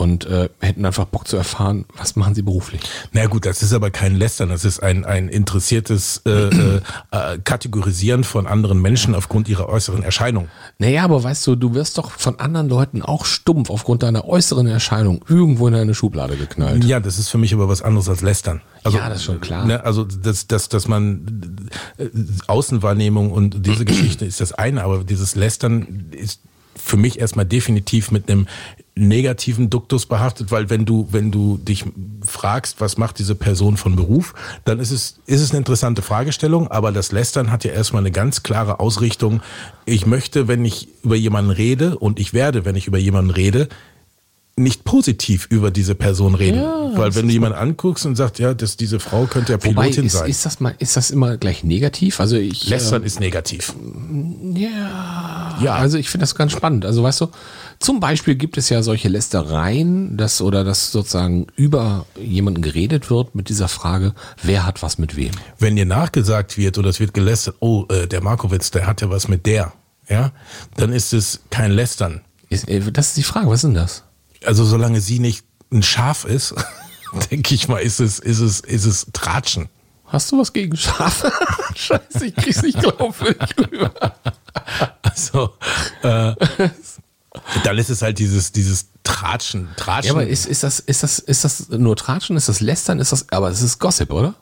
und 0.00 0.24
äh, 0.24 0.48
hätten 0.60 0.86
einfach 0.86 1.04
Bock 1.04 1.28
zu 1.28 1.36
erfahren, 1.36 1.84
was 1.96 2.16
machen 2.16 2.34
sie 2.34 2.42
beruflich. 2.42 2.80
Na 3.12 3.26
gut, 3.26 3.44
das 3.44 3.62
ist 3.62 3.72
aber 3.72 3.90
kein 3.90 4.16
Lästern, 4.16 4.48
das 4.48 4.64
ist 4.64 4.82
ein, 4.82 5.04
ein 5.04 5.28
interessiertes 5.28 6.22
äh, 6.24 6.30
äh, 6.30 6.80
äh, 7.10 7.38
Kategorisieren 7.44 8.24
von 8.24 8.46
anderen 8.46 8.80
Menschen 8.80 9.14
aufgrund 9.14 9.48
ihrer 9.48 9.68
äußeren 9.68 10.02
Erscheinung. 10.02 10.48
Naja, 10.78 11.04
aber 11.04 11.22
weißt 11.22 11.46
du, 11.46 11.54
du 11.54 11.74
wirst 11.74 11.98
doch 11.98 12.10
von 12.12 12.40
anderen 12.40 12.68
Leuten 12.68 13.02
auch 13.02 13.26
stumpf 13.26 13.68
aufgrund 13.68 14.02
deiner 14.02 14.26
äußeren 14.26 14.66
Erscheinung 14.66 15.24
irgendwo 15.28 15.68
in 15.68 15.74
eine 15.74 15.94
Schublade 15.94 16.36
geknallt. 16.36 16.84
Ja, 16.84 17.00
das 17.00 17.18
ist 17.18 17.28
für 17.28 17.38
mich 17.38 17.52
aber 17.52 17.68
was 17.68 17.82
anderes 17.82 18.08
als 18.08 18.22
Lästern. 18.22 18.62
Also, 18.82 18.96
ja, 18.96 19.08
das 19.08 19.18
ist 19.18 19.24
schon 19.24 19.40
klar. 19.40 19.66
Ne, 19.66 19.84
also, 19.84 20.04
dass, 20.04 20.46
dass, 20.46 20.70
dass 20.70 20.88
man 20.88 21.68
äh, 21.98 22.06
Außenwahrnehmung 22.46 23.30
und 23.30 23.66
diese 23.66 23.84
Geschichte 23.90 24.24
ist 24.24 24.40
das 24.40 24.52
eine, 24.52 24.82
aber 24.82 25.04
dieses 25.04 25.34
Lästern 25.34 26.06
ist 26.12 26.40
für 26.82 26.96
mich 26.96 27.20
erstmal 27.20 27.46
definitiv 27.46 28.10
mit 28.10 28.30
einem 28.30 28.46
negativen 28.96 29.70
Duktus 29.70 30.06
behaftet, 30.06 30.50
weil 30.50 30.68
wenn 30.68 30.84
du, 30.84 31.08
wenn 31.10 31.30
du 31.30 31.56
dich 31.56 31.84
fragst, 32.24 32.80
was 32.80 32.98
macht 32.98 33.18
diese 33.18 33.34
Person 33.34 33.76
von 33.76 33.96
Beruf, 33.96 34.34
dann 34.64 34.78
ist 34.78 34.90
es, 34.90 35.20
ist 35.26 35.40
es 35.40 35.50
eine 35.50 35.58
interessante 35.58 36.02
Fragestellung, 36.02 36.68
aber 36.68 36.92
das 36.92 37.12
Lästern 37.12 37.50
hat 37.50 37.64
ja 37.64 37.72
erstmal 37.72 38.02
eine 38.02 38.10
ganz 38.10 38.42
klare 38.42 38.78
Ausrichtung. 38.78 39.40
Ich 39.86 40.06
möchte, 40.06 40.48
wenn 40.48 40.64
ich 40.64 40.88
über 41.02 41.16
jemanden 41.16 41.50
rede 41.50 41.98
und 41.98 42.18
ich 42.18 42.34
werde, 42.34 42.64
wenn 42.64 42.76
ich 42.76 42.86
über 42.86 42.98
jemanden 42.98 43.30
rede, 43.30 43.68
nicht 44.62 44.84
positiv 44.84 45.46
über 45.50 45.70
diese 45.70 45.94
Person 45.94 46.34
reden. 46.34 46.60
Weil 46.94 47.14
wenn 47.14 47.26
du 47.26 47.32
jemanden 47.32 47.58
anguckst 47.58 48.06
und 48.06 48.16
sagst, 48.16 48.38
ja, 48.38 48.54
dass 48.54 48.76
diese 48.76 49.00
Frau 49.00 49.26
könnte 49.26 49.52
ja 49.52 49.64
Wobei, 49.64 49.84
Pilotin 49.84 50.06
ist, 50.06 50.12
sein. 50.14 50.30
ist, 50.30 50.44
das 50.46 50.60
mal, 50.60 50.74
ist 50.78 50.96
das 50.96 51.10
immer 51.10 51.36
gleich 51.36 51.64
negativ? 51.64 52.20
Also 52.20 52.36
ich, 52.36 52.68
Lästern 52.68 53.02
ist 53.02 53.20
negativ. 53.20 53.74
Ja, 54.54 55.56
Ja. 55.60 55.74
also 55.74 55.98
ich 55.98 56.08
finde 56.10 56.22
das 56.22 56.34
ganz 56.34 56.52
spannend. 56.52 56.84
Also 56.84 57.02
weißt 57.02 57.20
du, 57.20 57.28
zum 57.78 58.00
Beispiel 58.00 58.34
gibt 58.34 58.58
es 58.58 58.68
ja 58.68 58.82
solche 58.82 59.08
Lästereien, 59.08 60.16
dass 60.16 60.42
oder 60.42 60.64
dass 60.64 60.92
sozusagen 60.92 61.46
über 61.56 62.06
jemanden 62.20 62.62
geredet 62.62 63.10
wird 63.10 63.34
mit 63.34 63.48
dieser 63.48 63.68
Frage, 63.68 64.14
wer 64.42 64.66
hat 64.66 64.82
was 64.82 64.98
mit 64.98 65.16
wem. 65.16 65.30
Wenn 65.58 65.76
dir 65.76 65.86
nachgesagt 65.86 66.56
wird 66.58 66.76
oder 66.78 66.90
es 66.90 67.00
wird 67.00 67.14
gelästert, 67.14 67.56
oh, 67.60 67.86
äh, 67.88 68.06
der 68.06 68.22
Markowitz, 68.22 68.70
der 68.70 68.86
hat 68.86 69.00
ja 69.00 69.10
was 69.10 69.28
mit 69.28 69.46
der, 69.46 69.72
ja, 70.08 70.32
dann 70.76 70.92
ist 70.92 71.12
es 71.12 71.40
kein 71.50 71.70
Lästern. 71.70 72.20
Ist, 72.48 72.68
äh, 72.68 72.80
das 72.92 73.08
ist 73.08 73.16
die 73.16 73.22
Frage, 73.22 73.46
was 73.48 73.56
ist 73.56 73.62
denn 73.62 73.74
das? 73.74 74.02
Also 74.44 74.64
solange 74.64 75.00
sie 75.00 75.18
nicht 75.18 75.44
ein 75.72 75.82
Schaf 75.82 76.24
ist, 76.24 76.54
denke 77.30 77.54
ich 77.54 77.68
mal, 77.68 77.78
ist 77.78 78.00
es, 78.00 78.18
ist 78.18 78.40
es, 78.40 78.60
ist 78.60 78.86
es 78.86 79.06
Tratschen. 79.12 79.68
Hast 80.06 80.32
du 80.32 80.38
was 80.38 80.52
gegen 80.52 80.76
Schafe? 80.76 81.32
Scheiße, 81.76 82.26
ich 82.26 82.34
krieg's 82.34 82.62
nicht 82.62 82.80
glaubwürdig 82.80 83.54
rüber. 83.58 83.92
Also, 85.02 85.54
äh, 86.02 86.34
dann 87.64 87.78
ist 87.78 87.90
es 87.90 88.02
halt 88.02 88.18
dieses, 88.18 88.50
dieses 88.50 88.88
Tratschen, 89.04 89.68
Tratschen. 89.76 90.08
Ja, 90.08 90.12
aber 90.12 90.26
ist, 90.26 90.46
ist, 90.46 90.64
das, 90.64 90.80
ist, 90.80 91.02
das, 91.04 91.20
ist 91.20 91.44
das 91.44 91.68
nur 91.68 91.94
Tratschen? 91.96 92.36
Ist 92.36 92.48
das 92.48 92.60
Lästern? 92.60 92.98
Ist 92.98 93.12
das, 93.12 93.30
aber 93.30 93.50
es 93.50 93.62
ist 93.62 93.78
Gossip, 93.78 94.10
oder? 94.12 94.34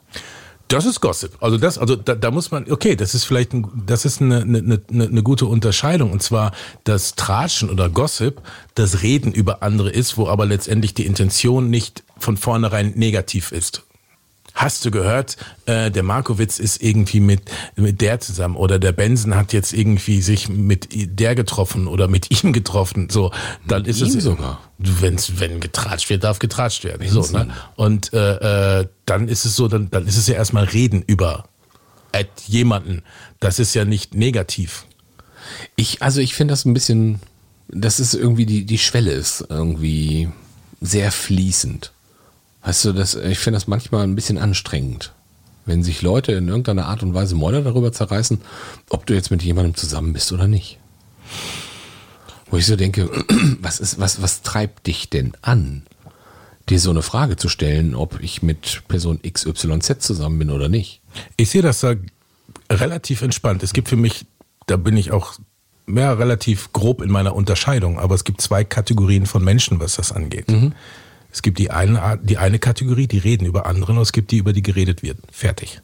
Das 0.69 0.85
ist 0.85 1.01
Gossip. 1.01 1.31
Also 1.41 1.57
das, 1.57 1.79
also 1.79 1.95
da, 1.95 2.13
da 2.13 2.29
muss 2.29 2.51
man, 2.51 2.71
okay, 2.71 2.95
das 2.95 3.15
ist 3.15 3.25
vielleicht, 3.25 3.53
ein, 3.53 3.67
das 3.87 4.05
ist 4.05 4.21
eine, 4.21 4.41
eine, 4.43 4.79
eine, 4.89 5.03
eine 5.05 5.23
gute 5.23 5.47
Unterscheidung. 5.47 6.11
Und 6.11 6.21
zwar, 6.21 6.51
dass 6.83 7.15
Tratschen 7.15 7.71
oder 7.71 7.89
Gossip 7.89 8.39
das 8.75 9.01
Reden 9.01 9.31
über 9.31 9.63
andere 9.63 9.89
ist, 9.89 10.15
wo 10.15 10.27
aber 10.27 10.45
letztendlich 10.45 10.93
die 10.93 11.07
Intention 11.07 11.71
nicht 11.71 12.03
von 12.19 12.37
vornherein 12.37 12.93
negativ 12.95 13.51
ist. 13.51 13.83
Hast 14.53 14.83
du 14.85 14.91
gehört, 14.91 15.37
äh, 15.65 15.91
der 15.91 16.03
Markowitz 16.03 16.59
ist 16.59 16.81
irgendwie 16.81 17.19
mit, 17.19 17.41
mit 17.75 18.01
der 18.01 18.19
zusammen 18.19 18.55
oder 18.55 18.79
der 18.79 18.91
Benson 18.91 19.35
hat 19.35 19.53
jetzt 19.53 19.73
irgendwie 19.73 20.21
sich 20.21 20.49
mit 20.49 20.89
der 20.91 21.35
getroffen 21.35 21.87
oder 21.87 22.07
mit 22.07 22.43
ihm 22.43 22.53
getroffen. 22.53 23.09
So, 23.09 23.31
dann 23.67 23.85
ist 23.85 24.01
es 24.01 24.13
sogar. 24.23 24.59
Wenn's, 24.77 25.39
wenn 25.39 25.59
getratscht 25.59 26.09
wird, 26.09 26.23
darf 26.23 26.39
getratscht 26.39 26.83
werden. 26.83 27.07
So, 27.09 27.21
ne? 27.37 27.49
Und 27.75 28.13
äh, 28.13 28.79
äh, 28.79 28.87
dann 29.05 29.27
ist 29.27 29.45
es 29.45 29.55
so, 29.55 29.67
dann, 29.67 29.89
dann 29.89 30.07
ist 30.07 30.17
es 30.17 30.27
ja 30.27 30.35
erstmal 30.35 30.65
Reden 30.65 31.03
über 31.05 31.45
jemanden. 32.47 33.03
Das 33.39 33.59
ist 33.59 33.73
ja 33.75 33.85
nicht 33.85 34.15
negativ. 34.15 34.85
Ich, 35.75 36.01
also 36.01 36.21
ich 36.21 36.33
finde 36.33 36.53
das 36.53 36.65
ein 36.65 36.73
bisschen, 36.73 37.19
das 37.67 37.99
ist 37.99 38.13
irgendwie 38.13 38.45
die, 38.45 38.65
die 38.65 38.77
Schwelle 38.77 39.11
ist 39.11 39.45
irgendwie 39.49 40.29
sehr 40.81 41.11
fließend. 41.11 41.91
Weißt 42.63 42.85
du, 42.85 42.93
das, 42.93 43.15
ich 43.15 43.39
finde 43.39 43.57
das 43.57 43.67
manchmal 43.67 44.03
ein 44.03 44.15
bisschen 44.15 44.37
anstrengend, 44.37 45.13
wenn 45.65 45.83
sich 45.83 46.01
Leute 46.01 46.33
in 46.33 46.47
irgendeiner 46.47 46.87
Art 46.87 47.03
und 47.03 47.13
Weise 47.13 47.35
Mäuler 47.35 47.61
darüber 47.61 47.91
zerreißen, 47.91 48.41
ob 48.89 49.05
du 49.05 49.13
jetzt 49.13 49.31
mit 49.31 49.41
jemandem 49.43 49.75
zusammen 49.75 50.13
bist 50.13 50.31
oder 50.31 50.47
nicht. 50.47 50.77
Wo 52.49 52.57
ich 52.57 52.65
so 52.65 52.75
denke, 52.75 53.09
was 53.61 53.79
ist, 53.79 53.99
was, 53.99 54.21
was 54.21 54.41
treibt 54.41 54.87
dich 54.87 55.09
denn 55.09 55.33
an, 55.41 55.83
dir 56.67 56.79
so 56.79 56.89
eine 56.89 57.01
Frage 57.01 57.37
zu 57.37 57.49
stellen, 57.49 57.95
ob 57.95 58.19
ich 58.21 58.43
mit 58.43 58.83
Person 58.87 59.19
XYZ 59.21 59.99
zusammen 59.99 60.39
bin 60.39 60.49
oder 60.49 60.69
nicht? 60.69 61.01
Ich 61.37 61.49
sehe 61.49 61.61
das 61.61 61.79
da 61.79 61.95
relativ 62.69 63.21
entspannt. 63.21 63.63
Es 63.63 63.73
gibt 63.73 63.89
für 63.89 63.95
mich, 63.95 64.25
da 64.67 64.77
bin 64.77 64.97
ich 64.97 65.11
auch 65.11 65.39
mehr 65.85 66.19
relativ 66.19 66.71
grob 66.71 67.01
in 67.01 67.09
meiner 67.09 67.35
Unterscheidung, 67.35 67.99
aber 67.99 68.15
es 68.15 68.23
gibt 68.23 68.41
zwei 68.41 68.63
Kategorien 68.63 69.25
von 69.25 69.43
Menschen, 69.43 69.79
was 69.79 69.95
das 69.95 70.11
angeht. 70.11 70.47
Es 71.31 71.41
gibt 71.41 71.59
die 71.59 71.69
eine, 71.71 72.01
Art- 72.01 72.21
die 72.23 72.37
eine 72.37 72.59
Kategorie, 72.59 73.07
die 73.07 73.19
reden 73.19 73.45
über 73.45 73.65
andere 73.65 73.91
und 73.93 73.99
es 73.99 74.11
gibt 74.13 74.31
die, 74.31 74.37
über 74.37 74.53
die 74.53 74.63
geredet 74.63 75.03
wird. 75.03 75.17
Fertig. 75.31 75.81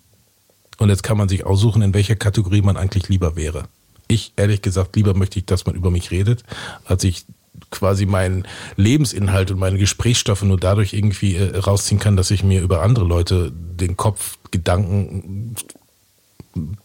Und 0.77 0.89
jetzt 0.89 1.03
kann 1.03 1.17
man 1.17 1.29
sich 1.29 1.45
aussuchen, 1.45 1.81
in 1.81 1.93
welcher 1.93 2.15
Kategorie 2.15 2.61
man 2.61 2.77
eigentlich 2.77 3.07
lieber 3.07 3.35
wäre. 3.35 3.65
Ich, 4.07 4.33
ehrlich 4.35 4.61
gesagt, 4.61 4.95
lieber 4.95 5.13
möchte 5.15 5.39
ich, 5.39 5.45
dass 5.45 5.65
man 5.65 5.75
über 5.75 5.89
mich 5.91 6.11
redet, 6.11 6.43
als 6.85 7.03
ich 7.03 7.25
quasi 7.71 8.05
meinen 8.05 8.45
Lebensinhalt 8.75 9.49
und 9.51 9.59
meine 9.59 9.77
Gesprächsstoffe 9.77 10.41
nur 10.43 10.59
dadurch 10.59 10.93
irgendwie 10.93 11.35
äh, 11.35 11.57
rausziehen 11.57 11.99
kann, 11.99 12.17
dass 12.17 12.29
ich 12.31 12.43
mir 12.43 12.61
über 12.61 12.81
andere 12.81 13.05
Leute 13.05 13.51
den 13.51 13.95
Kopf, 13.95 14.37
Gedanken 14.51 15.55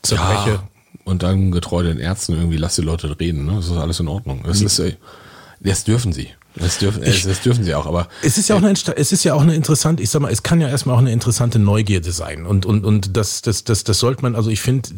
zerbreche. 0.02 0.60
und 1.04 1.22
dann 1.22 1.50
getreu 1.50 1.82
den 1.82 1.98
Ärzten 1.98 2.34
irgendwie, 2.34 2.56
lass 2.56 2.76
die 2.76 2.82
Leute 2.82 3.18
reden, 3.18 3.44
ne? 3.46 3.56
Das 3.56 3.66
ist 3.66 3.72
alles 3.76 4.00
in 4.00 4.08
Ordnung. 4.08 4.42
Das 4.44 4.60
ist, 4.60 4.78
äh, 4.78 4.96
das 5.60 5.84
dürfen 5.84 6.12
sie. 6.12 6.28
Das 6.56 6.78
dürfen, 6.78 7.02
äh, 7.02 7.12
das 7.12 7.40
dürfen 7.42 7.62
sie 7.64 7.74
auch, 7.74 7.86
aber 7.86 8.08
Es 8.22 8.36
ist 8.36 8.48
ja 8.48 8.56
auch 8.56 8.60
eine, 8.60 8.70
Insta- 8.72 8.94
es 8.96 9.12
ist 9.12 9.22
ja 9.24 9.34
auch 9.34 9.42
eine 9.42 9.54
interessante, 9.54 10.02
ich 10.02 10.10
sag 10.10 10.20
mal, 10.20 10.32
es 10.32 10.42
kann 10.42 10.60
ja 10.60 10.68
erstmal 10.68 10.96
auch 10.96 11.00
eine 11.00 11.12
interessante 11.12 11.58
Neugierde 11.58 12.10
sein. 12.10 12.44
Und, 12.44 12.66
und, 12.66 12.84
und 12.84 13.16
das, 13.16 13.42
das, 13.42 13.62
das, 13.64 13.84
das 13.84 13.98
sollte 14.00 14.22
man, 14.22 14.34
also 14.34 14.50
ich 14.50 14.60
finde, 14.60 14.88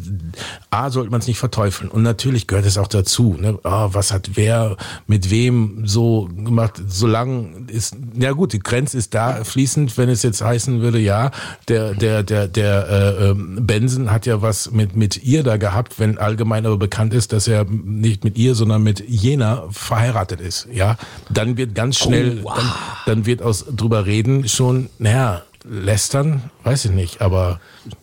A, 0.71 0.89
sollte 0.89 1.11
man 1.11 1.19
es 1.21 1.27
nicht 1.27 1.37
verteufeln. 1.37 1.91
Und 1.91 2.01
natürlich 2.01 2.47
gehört 2.47 2.65
es 2.65 2.77
auch 2.77 2.87
dazu, 2.87 3.35
ne? 3.39 3.59
Ah, 3.63 3.89
was 3.91 4.11
hat 4.11 4.31
wer 4.33 4.77
mit 5.05 5.29
wem 5.29 5.83
so 5.85 6.27
gemacht, 6.35 6.81
solange 6.87 7.65
ist, 7.67 7.95
ja 8.17 8.31
gut, 8.31 8.53
die 8.53 8.59
Grenze 8.59 8.97
ist 8.97 9.13
da 9.13 9.43
fließend, 9.43 9.97
wenn 9.97 10.09
es 10.09 10.23
jetzt 10.23 10.41
heißen 10.41 10.81
würde, 10.81 10.97
ja, 10.99 11.29
der, 11.67 11.93
der, 11.93 12.23
der, 12.23 12.47
der, 12.47 12.89
äh, 12.89 13.29
ähm, 13.29 13.59
Benson 13.61 14.11
hat 14.11 14.25
ja 14.25 14.41
was 14.41 14.71
mit, 14.71 14.95
mit 14.95 15.23
ihr 15.23 15.43
da 15.43 15.57
gehabt, 15.57 15.99
wenn 15.99 16.17
allgemein 16.17 16.65
aber 16.65 16.77
bekannt 16.77 17.13
ist, 17.13 17.31
dass 17.31 17.47
er 17.47 17.65
nicht 17.65 18.23
mit 18.23 18.37
ihr, 18.37 18.55
sondern 18.55 18.81
mit 18.81 19.07
jener 19.07 19.67
verheiratet 19.69 20.41
ist, 20.41 20.67
ja, 20.73 20.97
dann 21.29 21.42
wird 21.57 21.75
ganz 21.75 21.97
schnell, 21.97 22.39
Oh, 22.41 22.45
wow. 22.45 22.55
dann, 22.57 22.71
dann 23.05 23.25
wird 23.25 23.41
aus 23.41 23.65
drüber 23.69 24.05
reden 24.05 24.47
schon, 24.47 24.89
naja, 24.99 25.43
lästern, 25.65 26.49
weiß 26.63 26.85
ich 26.85 26.91
nicht, 26.91 27.21
aber 27.21 27.59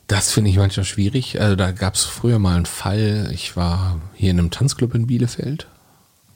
Das 0.07 0.33
finde 0.33 0.51
ich 0.51 0.57
manchmal 0.57 0.85
schwierig. 0.85 1.41
Also 1.41 1.57
da 1.57 1.73
gab 1.73 1.95
es 1.95 2.05
früher 2.05 2.39
mal 2.39 2.57
einen 2.57 2.67
Fall, 2.67 3.31
ich 3.35 3.57
war 3.57 4.01
hier 4.15 4.31
in 4.31 4.39
einem 4.39 4.51
Tanzclub 4.51 4.95
in 4.95 5.07
Bielefeld 5.07 5.67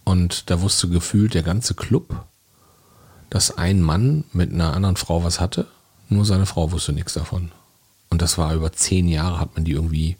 und 0.04 0.50
da 0.50 0.60
wusste 0.60 0.88
gefühlt 0.88 1.34
der 1.34 1.42
ganze 1.42 1.74
Club, 1.74 2.24
dass 3.30 3.56
ein 3.56 3.80
Mann 3.82 4.24
mit 4.32 4.52
einer 4.52 4.74
anderen 4.74 4.96
Frau 4.96 5.24
was 5.24 5.40
hatte, 5.40 5.66
nur 6.08 6.24
seine 6.24 6.46
Frau 6.46 6.72
wusste 6.72 6.92
nichts 6.92 7.14
davon. 7.14 7.50
Und 8.10 8.20
das 8.22 8.36
war 8.38 8.54
über 8.54 8.72
zehn 8.72 9.08
Jahre, 9.08 9.40
hat 9.40 9.54
man 9.56 9.64
die 9.64 9.72
irgendwie, 9.72 10.16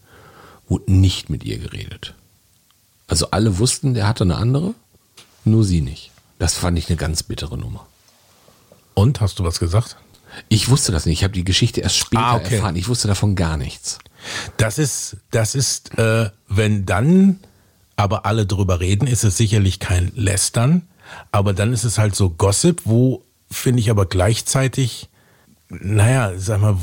wurde 0.68 0.90
nicht 0.92 1.28
mit 1.30 1.44
ihr 1.44 1.58
geredet. 1.58 2.14
Also 3.06 3.30
alle 3.30 3.58
wussten, 3.58 3.92
der 3.94 4.08
hatte 4.08 4.24
eine 4.24 4.36
andere, 4.36 4.74
nur 5.44 5.62
sie 5.64 5.82
nicht. 5.82 6.10
Das 6.38 6.54
fand 6.54 6.78
ich 6.78 6.88
eine 6.88 6.96
ganz 6.96 7.22
bittere 7.22 7.56
Nummer. 7.58 7.86
und, 8.94 9.20
hast 9.20 9.38
du 9.38 9.44
was 9.44 9.58
gesagt? 9.58 9.96
Ich 10.48 10.68
wusste 10.68 10.90
das 10.92 11.06
nicht. 11.06 11.18
Ich 11.18 11.24
habe 11.24 11.32
die 11.34 11.44
Geschichte 11.44 11.80
erst 11.80 11.96
später 11.96 12.22
Ah, 12.22 12.36
okay. 12.36 12.56
erfahren. 12.56 12.74
Ich 12.76 12.88
wusste 12.88 13.06
davon 13.08 13.36
gar 13.36 13.56
nichts. 13.56 13.98
Das 14.56 14.78
ist, 14.78 15.16
das 15.30 15.54
ist, 15.54 15.96
äh, 15.98 16.30
wenn 16.48 16.86
dann 16.86 17.38
aber 17.96 18.26
alle 18.26 18.44
drüber 18.46 18.80
reden, 18.80 19.06
ist 19.06 19.22
es 19.22 19.36
sicherlich 19.36 19.78
kein 19.78 20.10
Lästern, 20.16 20.82
aber 21.30 21.52
dann 21.52 21.72
ist 21.72 21.84
es 21.84 21.98
halt 21.98 22.16
so 22.16 22.30
Gossip, 22.30 22.82
wo 22.84 23.22
finde 23.50 23.78
ich 23.80 23.90
aber 23.90 24.06
gleichzeitig, 24.06 25.08
naja, 25.70 26.32
sag 26.36 26.60
mal, 26.60 26.76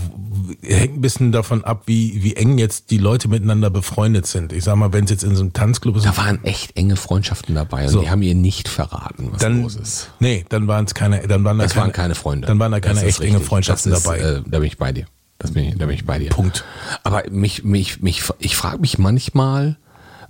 hängt 0.64 0.98
ein 0.98 1.02
bisschen 1.02 1.32
davon 1.32 1.64
ab, 1.64 1.84
wie, 1.86 2.24
wie 2.24 2.36
eng 2.36 2.58
jetzt 2.58 2.90
die 2.92 2.98
Leute 2.98 3.28
miteinander 3.28 3.70
befreundet 3.70 4.26
sind. 4.26 4.54
Ich 4.54 4.64
sag 4.64 4.76
mal, 4.76 4.92
wenn 4.92 5.06
es 5.06 5.12
jetzt 5.12 5.24
in 5.24 5.36
so 5.36 5.42
einem 5.44 5.54
Tanzclub 5.54 5.96
ist, 5.98 6.06
Da 6.06 6.18
waren 6.18 6.44
echt 6.44 6.76
enge 6.76 6.96
Freundschaften 6.96 7.56
dabei 7.56 7.84
und 7.86 7.90
So. 7.90 8.02
die 8.02 8.10
haben 8.10 8.22
ihr 8.24 8.36
nicht 8.36 8.68
verraten, 8.68 9.30
was 9.32 9.40
dann, 9.42 9.62
los 9.62 9.76
ist. 9.76 10.12
nee, 10.20 10.46
dann 10.50 10.68
waren 10.68 10.86
es 10.86 10.94
keine, 10.94 11.26
dann 11.28 11.44
waren 11.44 11.58
da 11.58 11.66
Das 11.66 11.74
keine, 11.74 11.86
waren 11.86 11.94
keine 11.94 12.16
Freunde. 12.16 12.48
Dann 12.48 12.60
waren 12.60 12.72
da 12.72 12.80
keine 12.80 13.02
echt 13.04 13.20
enge 13.22 13.34
richtig. 13.34 13.48
Freundschaften 13.48 13.92
Das 13.92 14.00
ist, 14.00 14.06
dabei. 14.06 14.20
Äh, 14.20 14.42
da 14.48 14.60
bin 14.60 14.68
ich 14.68 14.78
bei 14.78 14.92
dir. 14.92 15.06
Das 15.38 15.52
bin 15.52 15.64
ich, 15.66 15.78
da 15.78 15.86
bin 15.86 15.96
ich 15.96 16.06
bei 16.06 16.20
dir. 16.20 16.30
Punkt. 16.30 16.64
Aber 17.04 17.24
mich, 17.30 17.64
mich, 17.64 18.02
mich, 18.02 18.24
ich 18.40 18.56
frage 18.56 18.80
mich 18.80 18.98
manchmal, 18.98 19.78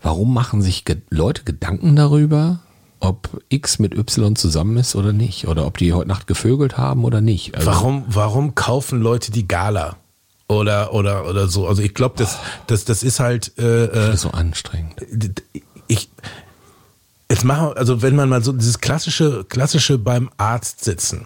warum 0.01 0.34
machen 0.34 0.62
sich 0.62 0.84
Leute 1.10 1.43
Gedanken 1.43 1.96
darüber, 1.96 2.60
ob 3.01 3.41
X 3.50 3.79
mit 3.79 3.96
Y 3.96 4.36
zusammen 4.36 4.77
ist 4.77 4.96
oder 4.96 5.12
nicht? 5.12 5.48
Oder 5.48 5.65
ob 5.65 5.77
die 5.77 5.91
heute 5.91 6.08
Nacht 6.08 6.27
gevögelt 6.27 6.77
haben 6.77 7.03
oder 7.03 7.20
nicht? 7.20 7.55
Also, 7.55 7.67
Warum, 7.67 8.05
warum 8.08 8.55
kaufen 8.55 9.01
Leute 9.01 9.31
die 9.31 9.48
Gala? 9.48 9.98
Oder, 10.48 10.93
oder, 10.93 11.27
oder 11.27 11.48
so. 11.48 11.67
Also 11.67 11.81
ich 11.81 11.93
glaube, 11.93 12.15
das, 12.17 12.38
das, 12.67 12.86
das 12.86 13.03
ist 13.03 13.20
halt, 13.20 13.58
äh, 13.58 13.88
Das 13.88 14.10
äh, 14.10 14.13
ist 14.13 14.22
so 14.22 14.31
anstrengend. 14.31 14.96
ich, 15.88 16.10
jetzt 17.29 17.46
machen, 17.46 17.74
also 17.75 18.01
wenn 18.01 18.15
man 18.15 18.29
mal 18.29 18.43
so 18.43 18.51
dieses 18.51 18.79
klassische, 18.79 19.46
klassische 19.46 19.98
beim 19.98 20.29
Arzt 20.38 20.84
sitzen 20.84 21.25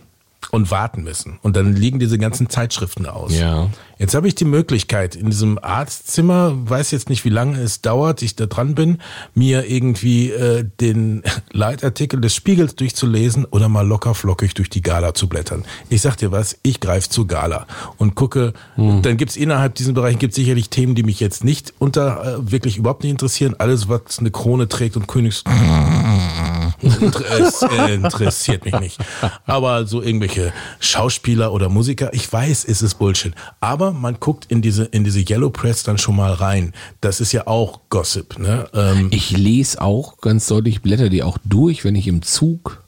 und 0.52 0.72
warten 0.72 1.04
müssen 1.04 1.40
und 1.42 1.56
dann 1.56 1.76
liegen 1.76 2.00
diese 2.00 2.18
ganzen 2.18 2.50
Zeitschriften 2.50 3.08
aus. 3.08 3.36
Ja. 3.36 3.70
Jetzt 3.98 4.14
habe 4.14 4.28
ich 4.28 4.36
die 4.36 4.46
Möglichkeit, 4.46 5.16
in 5.16 5.30
diesem 5.30 5.58
Arztzimmer, 5.58 6.54
weiß 6.70 6.92
jetzt 6.92 7.10
nicht, 7.10 7.24
wie 7.24 7.30
lange 7.30 7.60
es 7.60 7.82
dauert, 7.82 8.22
ich 8.22 8.36
da 8.36 8.46
dran 8.46 8.76
bin, 8.76 9.00
mir 9.34 9.70
irgendwie 9.70 10.32
äh, 10.32 10.66
den 10.82 11.24
Leitartikel 11.52 12.20
des 12.20 12.36
Spiegels 12.36 12.76
durchzulesen 12.76 13.46
oder 13.46 13.70
mal 13.70 13.88
locker 13.88 14.14
flockig 14.14 14.54
durch 14.54 14.70
die 14.70 14.82
Gala 14.82 15.14
zu 15.14 15.28
blättern. 15.28 15.64
Ich 15.90 16.02
sag 16.02 16.18
dir 16.18 16.32
was, 16.32 16.58
ich 16.64 16.80
greife 16.80 17.10
zur 17.10 17.28
Gala 17.28 17.68
und 17.98 18.16
gucke, 18.16 18.54
dann 18.78 19.18
gibt's 19.18 19.36
innerhalb 19.36 19.76
diesen 19.76 19.94
Bereichen 19.94 20.20
gibt's 20.20 20.36
sicherlich 20.36 20.70
Themen, 20.70 20.96
die 20.96 21.04
mich 21.04 21.20
jetzt 21.20 21.44
nicht 21.44 21.74
unter 21.80 22.40
äh, 22.40 22.52
wirklich 22.52 22.78
überhaupt 22.78 23.04
nicht 23.04 23.12
interessieren. 23.12 23.56
Alles, 23.58 23.88
was 23.88 24.20
eine 24.20 24.32
Krone 24.32 24.68
trägt 24.68 24.98
und 24.98 25.08
Königs 25.08 25.44
es 26.82 27.62
interessiert 27.62 28.66
mich 28.66 28.80
nicht. 28.80 29.00
Aber 29.46 29.86
so 29.86 30.02
irgendwelche 30.02 30.54
Schauspieler 30.80 31.54
oder 31.54 31.70
Musiker, 31.70 32.14
ich 32.14 32.32
weiß, 32.32 32.66
es 32.66 32.82
ist 32.82 32.96
Bullshit. 32.96 33.34
Aber 33.60 33.85
man 33.92 34.20
guckt 34.20 34.46
in 34.50 34.62
diese, 34.62 34.86
in 34.86 35.04
diese 35.04 35.20
Yellow 35.20 35.50
Press 35.50 35.84
dann 35.84 35.98
schon 35.98 36.16
mal 36.16 36.34
rein. 36.34 36.74
Das 37.02 37.20
ist 37.22 37.32
ja 37.32 37.48
auch 37.48 37.82
Gossip. 37.90 38.38
Ne? 38.40 38.68
Ähm, 38.74 39.10
Ich 39.12 39.32
lese 39.32 39.82
auch 39.82 40.18
ganz 40.20 40.48
deutlich, 40.48 40.82
blätter 40.82 41.10
die 41.10 41.24
auch 41.24 41.38
durch, 41.44 41.84
wenn 41.84 41.96
ich 41.96 42.08
im 42.08 42.22
Zug 42.22 42.84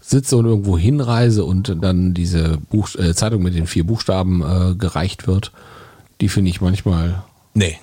sitze 0.00 0.36
und 0.36 0.46
irgendwo 0.46 0.76
hinreise 0.78 1.44
und 1.44 1.76
dann 1.82 2.14
diese 2.14 2.56
Buch 2.70 2.88
äh, 2.96 3.14
Zeitung 3.14 3.42
mit 3.42 3.54
den 3.54 3.66
vier 3.66 3.84
Buchstaben 3.86 4.42
äh, 4.42 4.74
gereicht 4.74 5.26
wird. 5.26 5.52
Die 6.20 6.28
finde 6.28 6.50
ich 6.50 6.60
manchmal. 6.60 7.22
nee, 7.54 7.78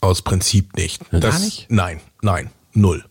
aus 0.00 0.22
Prinzip 0.22 0.76
nicht. 0.76 1.08
Gar 1.10 1.20
Das, 1.20 1.40
nicht? 1.44 1.66
Nein, 1.70 2.00
nein, 2.22 2.50
null. 2.72 3.04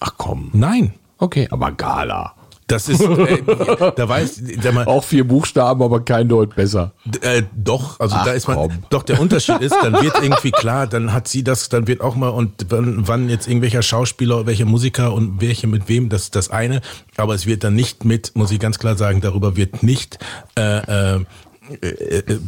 Ach 0.00 0.12
komm. 0.16 0.50
Nein. 0.52 0.94
Okay, 1.18 1.48
aber 1.50 1.72
Gala. 1.72 2.34
Das 2.68 2.88
ist, 2.88 3.00
äh, 3.00 3.42
da 3.96 4.08
weiß, 4.08 4.42
sag 4.60 4.74
mal, 4.74 4.86
Auch 4.86 5.04
vier 5.04 5.26
Buchstaben, 5.26 5.82
aber 5.82 6.04
kein 6.04 6.28
Deut 6.28 6.56
besser. 6.56 6.92
Äh, 7.20 7.44
doch, 7.54 8.00
also 8.00 8.16
Ach, 8.18 8.24
da 8.24 8.32
ist 8.32 8.48
man, 8.48 8.56
komm. 8.56 8.72
doch 8.90 9.04
der 9.04 9.20
Unterschied 9.20 9.60
ist, 9.60 9.76
dann 9.82 9.92
wird 10.02 10.20
irgendwie 10.20 10.50
klar, 10.50 10.86
dann 10.88 11.12
hat 11.12 11.28
sie 11.28 11.44
das, 11.44 11.68
dann 11.68 11.86
wird 11.86 12.00
auch 12.00 12.16
mal 12.16 12.28
und 12.28 12.66
wann, 12.68 13.06
wann 13.06 13.28
jetzt 13.28 13.46
irgendwelcher 13.46 13.82
Schauspieler, 13.82 14.46
welche 14.46 14.64
Musiker 14.64 15.12
und 15.12 15.40
welche 15.40 15.68
mit 15.68 15.88
wem, 15.88 16.08
das 16.08 16.22
ist 16.22 16.34
das 16.34 16.50
eine, 16.50 16.80
aber 17.16 17.34
es 17.34 17.46
wird 17.46 17.62
dann 17.62 17.74
nicht 17.74 18.04
mit, 18.04 18.32
muss 18.34 18.50
ich 18.50 18.58
ganz 18.58 18.78
klar 18.78 18.96
sagen, 18.96 19.20
darüber 19.20 19.56
wird 19.56 19.84
nicht 19.84 20.18
äh, 20.58 21.14
äh, 21.14 21.24
äh, 21.80 22.38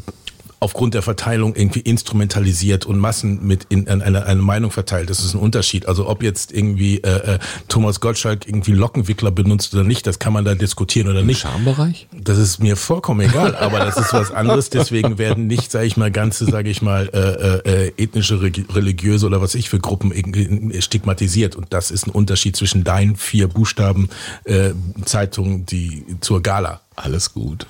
aufgrund 0.61 0.95
der 0.95 1.03
Verteilung 1.03 1.55
irgendwie 1.55 1.81
instrumentalisiert 1.81 2.87
und 2.87 2.99
Massen 2.99 3.47
mit 3.47 3.67
in, 3.69 3.87
in 3.87 4.03
eine, 4.03 4.27
eine 4.27 4.43
Meinung 4.43 4.71
verteilt. 4.71 5.11
Das 5.11 5.21
ist 5.21 5.35
ein 5.35 5.41
Unterschied. 5.41 5.87
Also 5.87 6.09
ob 6.09 6.23
jetzt 6.23 6.53
irgendwie 6.53 6.99
äh, 6.99 7.35
äh, 7.35 7.39
Thomas 7.69 8.01
Gottschalk 8.01 8.47
irgendwie 8.47 8.73
Lockenwickler 8.73 9.31
benutzt 9.31 9.75
oder 9.75 9.85
nicht, 9.85 10.07
das 10.07 10.19
kann 10.19 10.33
man 10.33 10.45
da 10.45 10.55
diskutieren 10.55 11.09
oder 11.09 11.23
nicht. 11.23 11.41
Schambereich? 11.41 12.09
Das 12.13 12.39
ist 12.39 12.59
mir 12.61 12.77
vollkommen 12.77 13.21
egal, 13.21 13.55
aber 13.57 13.79
das 13.79 13.97
ist 13.97 14.13
was 14.13 14.31
anderes. 14.31 14.71
Deswegen 14.71 15.19
werden 15.19 15.47
nicht, 15.47 15.71
sage 15.71 15.87
ich 15.87 15.97
mal, 15.97 16.11
ganze, 16.11 16.45
sage 16.47 16.71
ich 16.71 16.83
mal, 16.83 17.09
äh, 17.13 17.87
äh, 17.87 17.93
ethnische, 17.97 18.37
regi- 18.37 18.67
religiöse 18.75 19.27
oder 19.27 19.41
was 19.41 19.55
ich 19.55 19.69
für 19.69 19.79
Gruppen 19.79 20.13
irgendwie 20.13 20.81
stigmatisiert. 20.81 21.57
Und 21.57 21.73
das 21.73 21.91
ist 21.91 22.07
ein 22.07 22.11
Unterschied 22.11 22.57
zwischen 22.57 22.85
deinen 22.85 23.17
vier 23.17 23.49
Buchstaben 23.49 24.09
äh, 24.45 24.71
Zeitungen, 25.05 25.67
die 25.67 26.05
zur 26.21 26.43
Gala. 26.43 26.81
Alles 27.01 27.33
gut. 27.33 27.67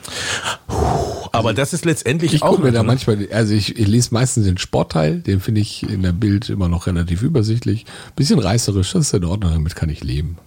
Aber 1.32 1.52
das 1.52 1.72
ist 1.74 1.84
letztendlich 1.84 2.32
Ich 2.34 2.42
auch 2.42 2.52
gucke 2.52 2.62
mir 2.62 2.72
da 2.72 2.78
noch- 2.82 2.86
manchmal, 2.86 3.28
also 3.30 3.52
ich, 3.54 3.78
ich 3.78 3.86
lese 3.86 4.08
meistens 4.12 4.46
den 4.46 4.56
Sportteil, 4.58 5.20
den 5.20 5.40
finde 5.40 5.60
ich 5.60 5.82
in 5.82 6.02
der 6.02 6.12
Bild 6.12 6.48
immer 6.48 6.68
noch 6.68 6.86
relativ 6.86 7.22
übersichtlich. 7.22 7.84
Bisschen 8.16 8.38
reißerisch, 8.38 8.92
das 8.92 9.08
ist 9.08 9.14
in 9.14 9.24
Ordnung, 9.24 9.52
damit 9.52 9.76
kann 9.76 9.90
ich 9.90 10.02
leben. 10.02 10.38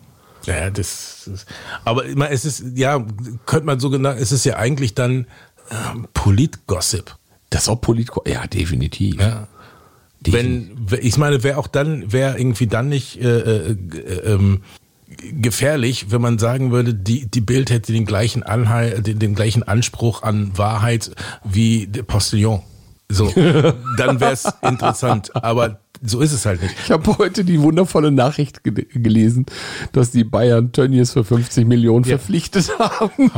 Ja, 0.45 0.71
das, 0.71 1.29
das 1.31 1.45
aber 1.85 2.03
es 2.31 2.45
ist, 2.45 2.63
ja, 2.75 3.05
könnte 3.45 3.65
man 3.67 3.79
so 3.79 3.91
genau, 3.91 4.09
es 4.11 4.31
ist 4.31 4.43
ja 4.45 4.55
eigentlich 4.57 4.95
dann 4.95 5.27
ähm, 5.69 6.07
Politgossip. 6.15 7.15
Das 7.51 7.63
ist 7.63 7.69
auch 7.69 7.79
Politiker. 7.81 8.21
Ja, 8.25 8.47
definitiv. 8.47 9.19
Ja. 9.21 9.47
Definitiv. 10.21 10.77
Wenn, 10.87 10.99
ich 11.05 11.17
meine, 11.17 11.43
wäre 11.43 11.57
auch 11.57 11.67
dann, 11.67 12.11
wäre 12.11 12.39
irgendwie 12.39 12.65
dann 12.67 12.89
nicht 12.89 13.21
äh, 13.21 13.69
äh, 13.71 13.77
ähm, 14.25 14.61
gefährlich, 15.17 16.11
wenn 16.11 16.21
man 16.21 16.39
sagen 16.39 16.71
würde, 16.71 16.93
die, 16.93 17.27
die 17.27 17.41
Bild 17.41 17.69
hätte 17.69 17.91
den 17.93 18.05
gleichen 18.05 18.43
Anhalt, 18.43 19.05
den, 19.05 19.19
den 19.19 19.35
gleichen 19.35 19.63
Anspruch 19.63 20.23
an 20.23 20.57
Wahrheit 20.57 21.11
wie 21.43 21.87
der 21.87 22.03
Postillon. 22.03 22.61
So, 23.09 23.27
dann 23.97 24.19
wäre 24.19 24.31
es 24.31 24.47
interessant. 24.61 25.35
Aber 25.35 25.79
so 26.01 26.21
ist 26.21 26.31
es 26.31 26.45
halt 26.45 26.61
nicht. 26.61 26.75
Ich 26.83 26.91
habe 26.91 27.17
heute 27.17 27.43
die 27.43 27.61
wundervolle 27.61 28.11
Nachricht 28.11 28.63
ge 28.63 28.87
gelesen, 28.89 29.45
dass 29.91 30.11
die 30.11 30.23
Bayern 30.23 30.71
Tönnies 30.71 31.11
für 31.11 31.23
50 31.23 31.67
Millionen 31.67 32.05
verpflichtet 32.05 32.71
haben. 32.79 33.31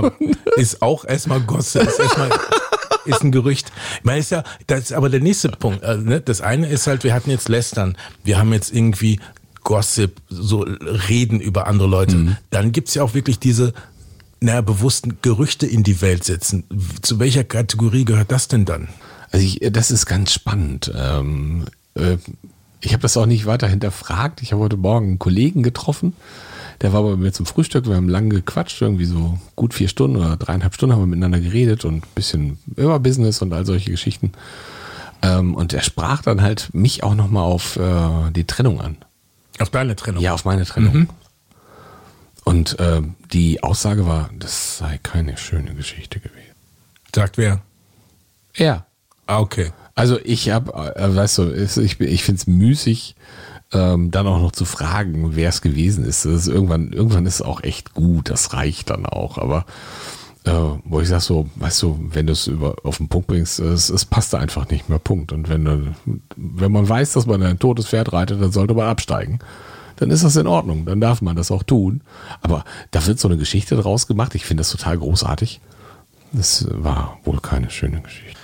Ist 0.56 0.82
auch 0.82 1.06
erstmal 1.06 1.42
Gosse, 1.42 1.80
ist 1.80 2.00
erstmal 2.00 2.30
ist 3.06 3.22
ein 3.22 3.32
Gerücht. 3.32 3.72
Ich 4.00 4.06
meine, 4.06 4.20
ist 4.20 4.32
ja, 4.32 4.44
das 4.68 4.80
ist 4.80 4.94
aber 4.94 5.10
der 5.10 5.20
nächste 5.20 5.50
Punkt. 5.50 5.84
Also, 5.84 6.04
ne? 6.04 6.22
Das 6.22 6.40
eine 6.40 6.68
ist 6.68 6.88
halt, 6.88 7.04
wir 7.04 7.14
hatten 7.14 7.32
jetzt 7.32 7.50
Lästern, 7.50 7.98
wir 8.24 8.38
haben 8.38 8.54
jetzt 8.54 8.74
irgendwie 8.74 9.20
Gossip, 9.64 10.22
so 10.30 10.62
Reden 10.62 11.40
über 11.40 11.68
andere 11.68 11.88
Leute. 11.88 12.38
Dann 12.50 12.72
gibt's 12.72 12.94
ja 12.94 13.04
auch 13.04 13.14
wirklich 13.14 13.40
diese 13.40 13.74
naja, 14.44 14.62
bewussten 14.62 15.20
Gerüchte 15.22 15.66
in 15.66 15.84
die 15.84 16.02
Welt 16.02 16.26
setzen. 16.26 16.66
Zu 17.02 17.20
welcher 17.20 17.46
Kategorie 17.46 18.04
gehört 18.04 18.32
das 18.32 18.50
denn 18.50 18.66
dann? 18.66 18.90
Also 19.32 19.46
ich, 19.46 19.60
das 19.72 19.90
ist 19.90 20.06
ganz 20.06 20.34
spannend. 20.34 20.92
Ähm, 20.96 21.66
äh, 21.96 22.18
ich 22.82 22.92
habe 22.92 23.02
das 23.02 23.16
auch 23.16 23.26
nicht 23.26 23.46
weiter 23.46 23.68
hinterfragt. 23.68 24.42
Ich 24.42 24.52
habe 24.52 24.62
heute 24.62 24.76
Morgen 24.76 25.08
einen 25.08 25.20
Kollegen 25.20 25.64
getroffen. 25.64 26.14
Der 26.82 26.92
war 26.92 27.04
bei 27.04 27.16
mir 27.16 27.32
zum 27.32 27.46
Frühstück. 27.46 27.88
Wir 27.88 27.96
haben 27.96 28.10
lange 28.10 28.30
gequatscht, 28.30 28.82
irgendwie 28.82 29.06
so 29.06 29.40
gut 29.56 29.74
vier 29.74 29.88
Stunden 29.88 30.18
oder 30.18 30.36
dreieinhalb 30.36 30.74
Stunden 30.74 30.94
haben 30.94 31.02
wir 31.02 31.08
miteinander 31.08 31.40
geredet 31.40 31.86
und 31.86 32.04
ein 32.04 32.14
bisschen 32.14 32.60
über 32.76 33.00
Business 33.00 33.42
und 33.42 33.54
all 33.54 33.66
solche 33.66 33.92
Geschichten. 33.92 34.34
Ähm, 35.22 35.56
und 35.56 35.72
er 35.72 35.82
sprach 35.82 36.22
dann 36.22 36.42
halt 36.42 36.70
mich 36.74 37.04
auch 37.04 37.16
nochmal 37.16 37.44
auf 37.44 37.78
äh, 37.78 38.32
die 38.36 38.44
Trennung 38.44 38.82
an. 38.82 38.98
Auf 39.60 39.70
deine 39.70 39.96
Trennung. 39.96 40.22
Ja, 40.22 40.34
auf 40.34 40.46
meine 40.46 40.66
Trennung. 40.66 41.10
Und 42.44 42.80
äh, 42.80 43.02
die 43.32 43.64
Aussage 43.64 44.06
war, 44.06 44.30
das 44.38 44.78
sei 44.78 45.00
keine 45.02 45.38
schöne 45.38 45.76
Geschichte 45.76 46.20
gewesen. 46.20 46.56
Sagt 47.16 47.38
wer? 47.38 47.62
Er. 48.54 48.86
Ah, 49.28 49.40
okay. 49.40 49.72
Also 49.96 50.20
ich 50.24 50.50
habe, 50.50 50.74
äh, 50.96 51.16
weißt 51.16 51.38
du, 51.38 51.52
ich, 51.54 52.00
ich 52.00 52.24
finde 52.24 52.40
es 52.40 52.48
müßig, 52.48 53.16
ähm, 53.72 54.12
dann 54.12 54.28
auch 54.28 54.40
noch 54.40 54.52
zu 54.52 54.66
fragen, 54.66 55.36
wer 55.36 55.50
es 55.50 55.62
gewesen 55.62 56.04
ist. 56.06 56.26
Ist 56.26 56.48
irgendwann, 56.48 56.92
irgendwann 56.92 57.26
ist 57.26 57.36
es 57.36 57.42
auch 57.42 57.64
echt 57.64 57.94
gut, 57.94 58.30
das 58.30 58.54
reicht 58.54 58.90
dann 58.90 59.06
auch. 59.06 59.38
Aber 59.38 59.66
äh, 60.46 60.52
wo 60.84 61.00
ich 61.00 61.08
sag 61.08 61.22
so, 61.22 61.50
weißt 61.56 61.82
du, 61.84 62.00
wenn 62.12 62.28
du 62.28 62.34
es 62.34 62.48
über 62.48 62.76
auf 62.84 62.98
den 62.98 63.08
Punkt 63.08 63.28
bringst, 63.28 63.60
es, 63.60 63.90
es 63.90 64.06
passt 64.06 64.34
da 64.34 64.40
einfach 64.40 64.70
nicht 64.70 64.90
mehr. 64.90 65.00
Punkt. 65.00 65.32
Und 65.32 65.50
wenn 65.50 65.66
du, 65.66 65.96
wenn 66.36 66.72
man 66.72 66.88
weiß, 66.88 67.14
dass 67.14 67.26
man 67.26 67.42
ein 67.44 67.60
totes 67.60 67.88
Pferd 67.88 68.12
reitet, 68.14 68.42
dann 68.42 68.52
sollte 68.52 68.74
man 68.74 68.88
absteigen. 68.88 69.40
Dann 69.98 70.12
ist 70.12 70.24
das 70.24 70.36
in 70.36 70.48
Ordnung, 70.48 70.86
dann 70.86 71.00
darf 71.00 71.22
man 71.22 71.36
das 71.36 71.52
auch 71.52 71.64
tun. 71.64 72.02
Aber 72.42 72.66
da 72.92 73.06
wird 73.06 73.20
so 73.20 73.28
eine 73.28 73.38
Geschichte 73.38 73.76
draus 73.76 74.08
gemacht. 74.08 74.36
Ich 74.36 74.46
finde 74.46 74.62
das 74.62 74.72
total 74.72 74.98
großartig. 74.98 75.62
Das 76.34 76.68
war 76.70 77.20
wohl 77.24 77.40
keine 77.40 77.70
schöne 77.70 78.02
Geschichte. 78.02 78.40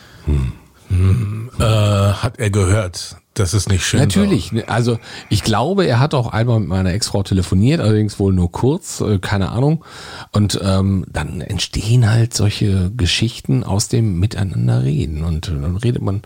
Äh, 1.60 1.64
hat 1.64 2.40
er 2.40 2.50
gehört, 2.50 3.18
dass 3.40 3.54
es 3.54 3.68
nicht 3.68 3.86
schön 3.86 4.00
Natürlich. 4.00 4.52
ne, 4.52 4.68
Also 4.68 5.00
ich 5.30 5.44
glaube, 5.44 5.86
er 5.86 6.00
hat 6.00 6.14
auch 6.14 6.28
einmal 6.28 6.60
mit 6.60 6.70
meiner 6.70 6.94
Ex-Frau 6.94 7.24
telefoniert, 7.24 7.80
allerdings 7.80 8.20
wohl 8.20 8.34
nur 8.34 8.52
kurz, 8.52 9.02
äh, 9.02 9.20
keine 9.20 9.50
Ahnung. 9.50 9.84
Und 10.32 10.60
ähm, 10.64 11.06
dann 11.12 11.42
entstehen 11.42 12.10
halt 12.10 12.34
solche 12.34 12.92
Geschichten 12.96 13.64
aus 13.64 13.88
dem 13.88 14.20
Miteinander 14.20 14.84
reden. 14.84 15.24
Und 15.24 15.48
äh, 15.48 15.52
dann 15.52 15.78
redet 15.78 16.02
man, 16.02 16.22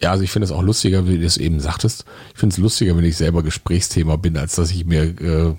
ja, 0.00 0.10
also 0.10 0.24
ich 0.24 0.30
finde 0.30 0.46
es 0.46 0.52
auch 0.52 0.62
lustiger, 0.62 1.08
wie 1.08 1.18
du 1.18 1.24
es 1.24 1.36
eben 1.36 1.60
sagtest. 1.60 2.04
Ich 2.34 2.40
finde 2.40 2.54
es 2.54 2.58
lustiger, 2.58 2.96
wenn 2.96 3.04
ich 3.04 3.16
selber 3.16 3.42
Gesprächsthema 3.42 4.16
bin, 4.16 4.36
als 4.36 4.56
dass 4.56 4.70
ich 4.70 4.84
mir 4.84 5.02
äh, 5.04 5.54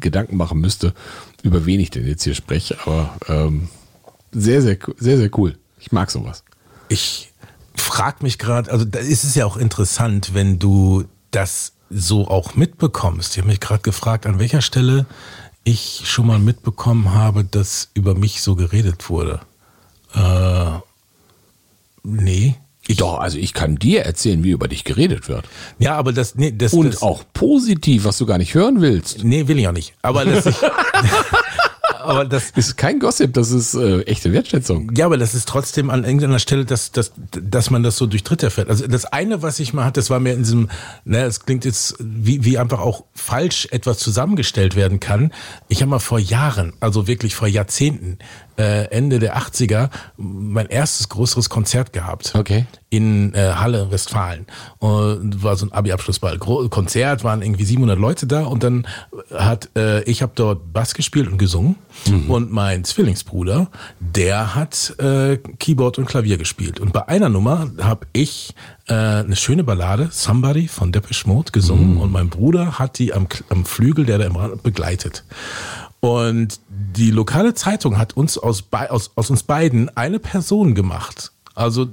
Gedanken 0.00 0.36
machen 0.36 0.60
müsste, 0.60 0.94
über 1.42 1.66
wen 1.66 1.80
ich 1.80 1.90
denn 1.90 2.06
jetzt 2.06 2.24
hier 2.24 2.34
spreche. 2.34 2.78
Aber 2.84 3.16
ähm, 3.28 3.68
sehr, 4.30 4.62
sehr, 4.62 4.78
sehr, 4.98 5.18
sehr 5.18 5.30
cool. 5.36 5.58
Ich 5.80 5.92
mag 5.92 6.10
sowas. 6.10 6.44
Ich 6.88 7.31
frag 7.82 8.22
mich 8.22 8.38
gerade, 8.38 8.70
also 8.70 8.84
da 8.84 8.98
ist 8.98 9.24
es 9.24 9.34
ja 9.34 9.46
auch 9.46 9.56
interessant, 9.56 10.34
wenn 10.34 10.58
du 10.58 11.04
das 11.30 11.72
so 11.90 12.28
auch 12.28 12.54
mitbekommst. 12.54 13.32
Ich 13.32 13.38
habe 13.38 13.48
mich 13.48 13.60
gerade 13.60 13.82
gefragt, 13.82 14.26
an 14.26 14.38
welcher 14.38 14.62
Stelle 14.62 15.06
ich 15.64 16.02
schon 16.04 16.26
mal 16.26 16.38
mitbekommen 16.38 17.12
habe, 17.12 17.44
dass 17.44 17.90
über 17.94 18.14
mich 18.14 18.42
so 18.42 18.56
geredet 18.56 19.08
wurde. 19.08 19.40
Äh, 20.14 20.78
nee. 22.02 22.56
Ich, 22.88 22.96
Doch, 22.96 23.20
also 23.20 23.38
ich 23.38 23.54
kann 23.54 23.76
dir 23.76 24.02
erzählen, 24.02 24.42
wie 24.42 24.50
über 24.50 24.66
dich 24.66 24.82
geredet 24.82 25.28
wird. 25.28 25.44
Ja, 25.78 25.94
aber 25.94 26.12
das, 26.12 26.34
nee, 26.34 26.50
das, 26.50 26.72
Und 26.72 26.86
das, 26.94 27.02
auch 27.02 27.22
positiv, 27.32 28.04
was 28.04 28.18
du 28.18 28.26
gar 28.26 28.38
nicht 28.38 28.54
hören 28.54 28.80
willst. 28.80 29.22
Nee, 29.22 29.46
will 29.46 29.58
ich 29.58 29.68
auch 29.68 29.72
nicht. 29.72 29.94
Aber 30.02 30.24
das, 30.24 30.46
ich, 30.46 30.56
aber 32.04 32.24
das, 32.24 32.50
Ist 32.50 32.76
kein 32.76 32.98
Gossip, 32.98 33.32
das 33.34 33.50
ist 33.50 33.74
äh, 33.74 34.02
echte 34.02 34.32
Wertschätzung. 34.32 34.92
Ja, 34.96 35.06
aber 35.06 35.16
das 35.16 35.34
ist 35.34 35.48
trotzdem 35.48 35.90
an 35.90 36.04
irgendeiner 36.04 36.38
Stelle, 36.38 36.64
dass, 36.64 36.92
dass, 36.92 37.12
dass 37.30 37.70
man 37.70 37.82
das 37.82 37.96
so 37.96 38.06
durch 38.06 38.24
Dritte 38.24 38.46
erfährt. 38.46 38.68
Also 38.68 38.86
das 38.86 39.04
eine, 39.04 39.42
was 39.42 39.60
ich 39.60 39.72
mal 39.72 39.84
hatte, 39.84 40.00
das 40.00 40.10
war 40.10 40.20
mir 40.20 40.34
in 40.34 40.42
diesem, 40.42 40.68
ne, 41.04 41.24
es 41.24 41.44
klingt 41.44 41.64
jetzt, 41.64 41.96
wie, 41.98 42.44
wie 42.44 42.58
einfach 42.58 42.80
auch 42.80 43.04
falsch 43.14 43.68
etwas 43.70 43.98
zusammengestellt 43.98 44.76
werden 44.76 45.00
kann. 45.00 45.32
Ich 45.68 45.82
habe 45.82 45.90
mal 45.90 45.98
vor 45.98 46.18
Jahren, 46.18 46.72
also 46.80 47.06
wirklich 47.06 47.34
vor 47.34 47.48
Jahrzehnten, 47.48 48.18
äh, 48.62 48.84
Ende 48.90 49.18
der 49.18 49.36
80er, 49.36 49.90
mein 50.16 50.66
erstes 50.66 51.08
größeres 51.08 51.48
Konzert 51.48 51.92
gehabt. 51.92 52.32
Okay. 52.34 52.66
In 52.90 53.34
äh, 53.34 53.54
Halle, 53.54 53.90
Westfalen. 53.90 54.46
Und 54.78 55.42
war 55.42 55.56
so 55.56 55.66
ein 55.66 55.72
Abi-Abschlussball. 55.72 56.38
Konzert, 56.38 57.24
waren 57.24 57.42
irgendwie 57.42 57.64
700 57.64 57.98
Leute 57.98 58.26
da 58.26 58.44
und 58.44 58.62
dann 58.62 58.86
hat, 59.34 59.70
äh, 59.76 60.02
ich 60.04 60.22
habe 60.22 60.32
dort 60.34 60.72
Bass 60.72 60.94
gespielt 60.94 61.28
und 61.28 61.38
gesungen 61.38 61.76
und 62.28 62.52
mein 62.52 62.84
Zwillingsbruder, 62.84 63.68
der 64.00 64.54
hat 64.54 64.94
äh, 64.98 65.38
Keyboard 65.58 65.98
und 65.98 66.06
Klavier 66.06 66.38
gespielt. 66.38 66.80
Und 66.80 66.92
bei 66.92 67.08
einer 67.08 67.28
Nummer 67.28 67.70
habe 67.80 68.06
ich 68.12 68.54
äh, 68.88 68.94
eine 68.94 69.36
schöne 69.36 69.64
Ballade, 69.64 70.08
Somebody 70.10 70.68
von 70.68 70.92
Depeche 70.92 71.28
Mode, 71.28 71.52
gesungen 71.52 71.96
und 71.96 72.12
mein 72.12 72.28
Bruder 72.28 72.78
hat 72.78 72.98
die 72.98 73.12
am, 73.12 73.26
am 73.48 73.64
Flügel, 73.64 74.04
der 74.04 74.18
da 74.18 74.24
im 74.24 74.36
Rand 74.36 74.62
begleitet. 74.62 75.24
Und 76.04 76.58
die 76.68 77.12
lokale 77.12 77.54
Zeitung 77.54 77.96
hat 77.96 78.16
uns 78.16 78.36
aus, 78.36 78.64
aus, 78.72 79.12
aus 79.14 79.30
uns 79.30 79.44
beiden 79.44 79.96
eine 79.96 80.18
Person 80.18 80.74
gemacht. 80.74 81.30
Also 81.54 81.86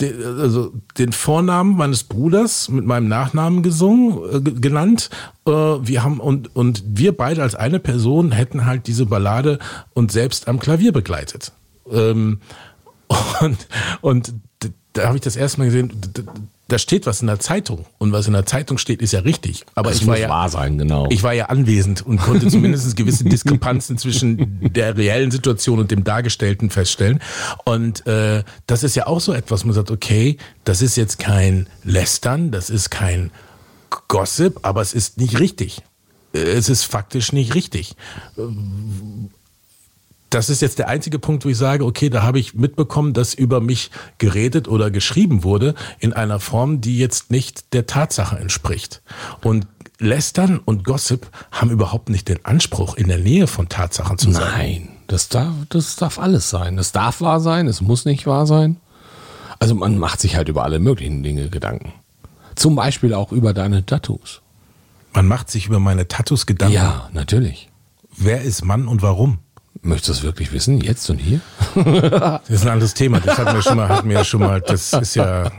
also 0.00 0.72
den 0.98 1.12
Vornamen 1.12 1.76
meines 1.76 2.04
Bruders 2.04 2.68
mit 2.70 2.84
meinem 2.84 3.08
Nachnamen 3.08 3.62
gesungen, 3.62 4.18
äh, 4.32 4.50
genannt. 4.52 5.10
Äh, 5.46 5.50
wir 5.50 6.02
haben 6.02 6.18
und, 6.18 6.56
und 6.56 6.82
wir 6.86 7.16
beide 7.16 7.42
als 7.42 7.54
eine 7.54 7.78
Person 7.78 8.32
hätten 8.32 8.64
halt 8.64 8.86
diese 8.86 9.06
Ballade 9.06 9.58
uns 9.92 10.12
selbst 10.12 10.48
am 10.48 10.58
Klavier 10.58 10.92
begleitet. 10.92 11.52
Ähm, 11.90 12.40
und, 13.40 13.68
und 14.00 14.34
da 14.94 15.04
habe 15.06 15.16
ich 15.16 15.22
das 15.22 15.36
erste 15.36 15.58
Mal 15.60 15.66
gesehen, 15.66 15.92
da 16.72 16.78
steht 16.78 17.04
was 17.04 17.20
in 17.20 17.26
der 17.26 17.38
Zeitung 17.38 17.84
und 17.98 18.12
was 18.12 18.26
in 18.26 18.32
der 18.32 18.46
Zeitung 18.46 18.78
steht, 18.78 19.02
ist 19.02 19.12
ja 19.12 19.20
richtig. 19.20 19.66
Aber 19.74 19.90
das 19.90 20.00
ich 20.00 20.06
war 20.06 20.14
muss 20.14 20.22
ja, 20.22 20.28
wahr 20.30 20.48
sein, 20.48 20.78
genau. 20.78 21.06
ich 21.10 21.22
war 21.22 21.34
ja 21.34 21.46
anwesend 21.46 22.00
und 22.00 22.16
konnte 22.18 22.48
zumindest 22.48 22.96
gewisse 22.96 23.24
Diskrepanzen 23.28 23.98
zwischen 23.98 24.72
der 24.72 24.96
reellen 24.96 25.30
Situation 25.30 25.80
und 25.80 25.90
dem 25.90 26.02
Dargestellten 26.02 26.70
feststellen. 26.70 27.20
Und 27.66 28.06
äh, 28.06 28.42
das 28.66 28.84
ist 28.84 28.96
ja 28.96 29.06
auch 29.06 29.20
so 29.20 29.34
etwas, 29.34 29.66
man 29.66 29.74
sagt, 29.74 29.90
okay, 29.90 30.38
das 30.64 30.80
ist 30.80 30.96
jetzt 30.96 31.18
kein 31.18 31.68
Lästern, 31.84 32.50
das 32.50 32.70
ist 32.70 32.90
kein 32.90 33.30
Gossip, 34.08 34.60
aber 34.62 34.80
es 34.80 34.94
ist 34.94 35.18
nicht 35.18 35.38
richtig. 35.38 35.82
Es 36.32 36.70
ist 36.70 36.84
faktisch 36.84 37.34
nicht 37.34 37.54
richtig 37.54 37.94
das 40.34 40.48
ist 40.48 40.62
jetzt 40.62 40.78
der 40.78 40.88
einzige 40.88 41.18
Punkt, 41.18 41.44
wo 41.44 41.50
ich 41.50 41.58
sage, 41.58 41.84
okay, 41.84 42.08
da 42.08 42.22
habe 42.22 42.38
ich 42.38 42.54
mitbekommen, 42.54 43.12
dass 43.12 43.34
über 43.34 43.60
mich 43.60 43.90
geredet 44.18 44.66
oder 44.66 44.90
geschrieben 44.90 45.44
wurde 45.44 45.74
in 45.98 46.12
einer 46.12 46.40
Form, 46.40 46.80
die 46.80 46.98
jetzt 46.98 47.30
nicht 47.30 47.72
der 47.74 47.86
Tatsache 47.86 48.38
entspricht. 48.38 49.02
Und 49.42 49.66
Lästern 49.98 50.58
und 50.58 50.84
Gossip 50.84 51.28
haben 51.52 51.70
überhaupt 51.70 52.08
nicht 52.08 52.28
den 52.28 52.44
Anspruch, 52.44 52.96
in 52.96 53.08
der 53.08 53.18
Nähe 53.18 53.46
von 53.46 53.68
Tatsachen 53.68 54.18
zu 54.18 54.32
sein. 54.32 54.50
Nein, 54.56 54.88
das 55.06 55.28
darf, 55.28 55.52
das 55.68 55.96
darf 55.96 56.18
alles 56.18 56.50
sein. 56.50 56.78
Es 56.78 56.92
darf 56.92 57.20
wahr 57.20 57.40
sein, 57.40 57.66
es 57.68 57.80
muss 57.80 58.04
nicht 58.04 58.26
wahr 58.26 58.46
sein. 58.46 58.78
Also 59.58 59.74
man 59.74 59.98
macht 59.98 60.20
sich 60.20 60.34
halt 60.34 60.48
über 60.48 60.64
alle 60.64 60.80
möglichen 60.80 61.22
Dinge 61.22 61.50
Gedanken. 61.50 61.92
Zum 62.56 62.74
Beispiel 62.74 63.14
auch 63.14 63.32
über 63.32 63.52
deine 63.54 63.86
Tattoos. 63.86 64.42
Man 65.12 65.28
macht 65.28 65.50
sich 65.50 65.66
über 65.66 65.78
meine 65.78 66.08
Tattoos 66.08 66.46
Gedanken. 66.46 66.74
Ja, 66.74 67.10
natürlich. 67.12 67.68
Wer 68.16 68.42
ist 68.42 68.64
Mann 68.64 68.88
und 68.88 69.02
warum? 69.02 69.38
Möchtest 69.84 70.08
du 70.08 70.12
das 70.12 70.22
wirklich 70.22 70.52
wissen? 70.52 70.80
Jetzt 70.80 71.10
und 71.10 71.18
hier? 71.18 71.40
das 71.74 72.48
ist 72.48 72.62
ein 72.62 72.70
anderes 72.70 72.94
Thema. 72.94 73.18
Das 73.18 73.36
hatten 73.36 73.54
wir 73.54 73.62
schon 73.62 73.76
mal, 73.76 73.88
hatten 73.88 74.08
wir 74.08 74.24
schon 74.24 74.40
mal. 74.40 74.60
Das 74.60 74.92
ist 74.92 75.16
ja. 75.16 75.50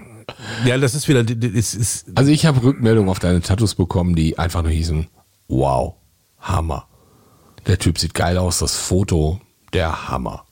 Ja, 0.65 0.77
das 0.77 0.95
ist 0.95 1.09
wieder. 1.09 1.23
Das 1.25 1.75
ist 1.75 2.05
also 2.15 2.31
ich 2.31 2.45
habe 2.45 2.63
Rückmeldungen 2.63 3.09
auf 3.09 3.19
deine 3.19 3.41
Tattoos 3.41 3.75
bekommen, 3.75 4.15
die 4.15 4.39
einfach 4.39 4.61
nur 4.63 4.71
hießen: 4.71 5.07
Wow, 5.49 5.95
Hammer. 6.39 6.87
Der 7.67 7.77
Typ 7.77 7.99
sieht 7.99 8.13
geil 8.13 8.37
aus, 8.37 8.59
das 8.59 8.77
Foto, 8.77 9.41
der 9.73 10.07
Hammer. 10.09 10.45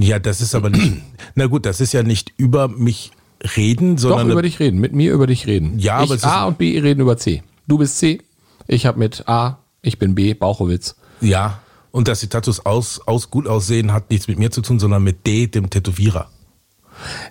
Ja, 0.00 0.18
das 0.18 0.40
ist 0.40 0.54
aber 0.54 0.70
nicht. 0.70 1.02
na 1.36 1.46
gut, 1.46 1.66
das 1.66 1.80
ist 1.80 1.92
ja 1.92 2.02
nicht 2.02 2.32
über 2.36 2.66
mich 2.66 3.12
reden, 3.56 3.96
sondern. 3.96 4.26
Doch, 4.26 4.32
über 4.32 4.42
dich 4.42 4.58
reden, 4.58 4.80
mit 4.80 4.92
mir 4.92 5.12
über 5.12 5.28
dich 5.28 5.46
reden. 5.46 5.78
Ja, 5.78 5.98
ich, 5.98 6.06
aber 6.06 6.14
es 6.16 6.24
A 6.24 6.46
und 6.46 6.58
B 6.58 6.78
reden 6.80 7.00
über 7.00 7.16
C. 7.16 7.44
Du 7.68 7.78
bist 7.78 7.98
C, 7.98 8.20
ich 8.66 8.86
habe 8.86 8.98
mit 8.98 9.28
A, 9.28 9.58
ich 9.82 10.00
bin 10.00 10.16
B, 10.16 10.34
Bauchowitz. 10.34 10.96
Ja, 11.20 11.60
und 11.92 12.08
dass 12.08 12.20
die 12.20 12.26
Tattoos 12.26 12.66
aus, 12.66 13.00
aus 13.06 13.30
gut 13.30 13.46
aussehen, 13.46 13.92
hat 13.92 14.10
nichts 14.10 14.26
mit 14.26 14.38
mir 14.38 14.50
zu 14.50 14.62
tun, 14.62 14.80
sondern 14.80 15.04
mit 15.04 15.26
D, 15.26 15.46
dem 15.46 15.70
Tätowierer. 15.70 16.28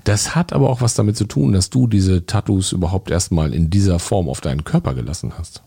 Das 0.04 0.36
hat 0.36 0.54
aber 0.54 0.70
auch 0.70 0.82
was 0.82 0.94
damit 0.94 1.18
zu 1.18 1.26
tun, 1.26 1.54
dass 1.54 1.70
du 1.70 1.88
diese 1.88 2.26
Tattoos 2.26 2.72
überhaupt 2.72 3.12
erstmal 3.12 3.54
in 3.54 3.70
dieser 3.70 4.00
Form 4.00 4.30
auf 4.30 4.42
deinen 4.42 4.64
Körper 4.64 4.94
gelassen 4.94 5.34
hast. 5.38 5.64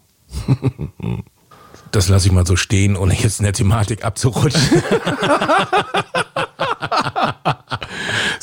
das 1.90 2.08
lasse 2.08 2.26
ich 2.28 2.32
mal 2.32 2.46
so 2.46 2.56
stehen, 2.56 2.96
ohne 2.96 3.14
jetzt 3.14 3.40
in 3.40 3.44
der 3.44 3.52
Thematik 3.52 4.04
abzurutschen. 4.04 4.60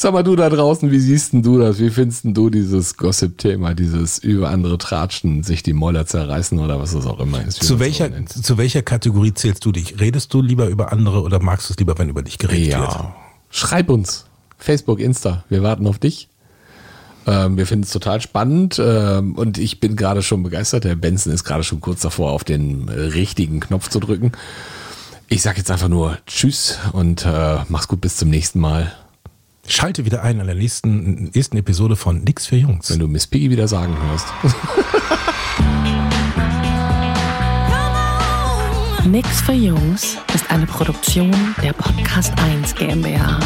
Sag 0.02 0.14
mal 0.14 0.24
du 0.24 0.36
da 0.36 0.50
draußen, 0.50 0.90
wie 0.90 0.98
siehst 0.98 1.32
denn 1.32 1.44
du 1.44 1.60
das? 1.60 1.78
Wie 1.78 1.92
findest 1.92 2.24
du 2.24 2.50
dieses 2.50 2.98
Gossip-Thema, 2.98 3.76
dieses 3.76 4.18
über 4.18 4.50
andere 4.50 4.80
Tratschen, 4.80 5.44
sich 5.44 5.62
die 5.62 5.74
Mäuler 5.74 6.08
zerreißen 6.08 6.58
oder 6.58 6.80
was 6.80 6.96
es 6.96 7.06
auch 7.06 7.20
immer 7.20 7.46
ist? 7.46 7.62
Zu 7.62 7.80
welcher, 7.80 8.10
so 8.28 8.42
zu 8.42 8.58
welcher 8.58 8.82
Kategorie 8.82 9.32
zählst 9.36 9.64
du 9.64 9.72
dich? 9.72 10.00
Redest 10.00 10.34
du 10.34 10.42
lieber 10.42 10.70
über 10.70 10.92
andere 10.92 11.22
oder 11.22 11.40
magst 11.40 11.70
du 11.70 11.74
es 11.74 11.78
lieber, 11.78 12.00
wenn 12.00 12.10
über 12.10 12.24
dich 12.24 12.40
geredet 12.40 12.70
ja. 12.70 12.80
wird? 12.80 12.98
Schreib 13.52 13.92
uns. 13.92 14.26
Facebook, 14.58 15.00
Insta. 15.00 15.44
Wir 15.50 15.62
warten 15.62 15.86
auf 15.86 16.00
dich. 16.00 16.30
Ähm, 17.28 17.58
wir 17.58 17.68
finden 17.68 17.84
es 17.84 17.92
total 17.92 18.22
spannend 18.22 18.82
ähm, 18.84 19.36
und 19.36 19.60
ich 19.60 19.80
bin 19.80 19.96
gerade 19.96 20.24
schon 20.24 20.42
begeistert. 20.42 20.84
Der 20.84 20.96
Benson 20.96 21.32
ist 21.32 21.44
gerade 21.44 21.64
schon 21.64 21.80
kurz 21.80 22.02
davor, 22.02 22.32
auf 22.32 22.44
den 22.44 22.90
richtigen 22.90 23.60
Knopf 23.60 23.90
zu 23.90 24.00
drücken. 24.00 24.32
Ich 25.28 25.44
sage 25.44 25.60
jetzt 25.60 25.70
einfach 25.70 25.90
nur 25.90 26.18
Tschüss 26.26 26.80
und 26.92 27.24
äh, 27.24 27.60
mach's 27.70 27.88
gut 27.88 28.02
bis 28.02 28.18
zum 28.18 28.32
nächsten 28.32 28.60
Mal. 28.60 28.92
Schalte 29.68 30.06
wieder 30.06 30.24
ein 30.24 30.40
an 30.42 30.48
der 30.48 30.56
nächsten, 30.56 31.26
nächsten 31.34 31.58
Episode 31.58 31.96
von 31.96 32.24
Nix 32.24 32.48
für 32.48 32.56
Jungs. 32.56 32.90
Wenn 32.90 33.00
du 33.00 33.08
Miss 33.08 33.28
Piggy 33.28 33.50
wieder 33.50 33.68
sagen 33.68 33.96
hörst. 34.10 34.28
Nix 39.06 39.42
für 39.42 39.54
Jungs 39.54 40.18
ist 40.34 40.50
eine 40.50 40.66
Produktion 40.66 41.32
der 41.62 41.74
Podcast 41.74 42.34
1 42.38 42.76
GmbH. 42.76 43.40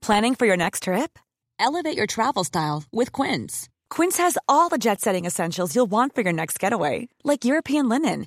Planning 0.00 0.34
for 0.34 0.46
your 0.46 0.56
next 0.56 0.84
trip? 0.84 1.18
Elevate 1.58 1.96
your 1.96 2.06
travel 2.06 2.44
style 2.44 2.84
with 2.92 3.12
Quince. 3.12 3.68
Quince 3.88 4.18
has 4.18 4.36
all 4.48 4.68
the 4.68 4.78
jet 4.78 5.00
setting 5.00 5.26
essentials 5.26 5.76
you'll 5.76 5.90
want 5.90 6.14
for 6.14 6.22
your 6.22 6.32
next 6.32 6.58
getaway, 6.58 7.08
like 7.24 7.44
European 7.44 7.88
linen 7.88 8.26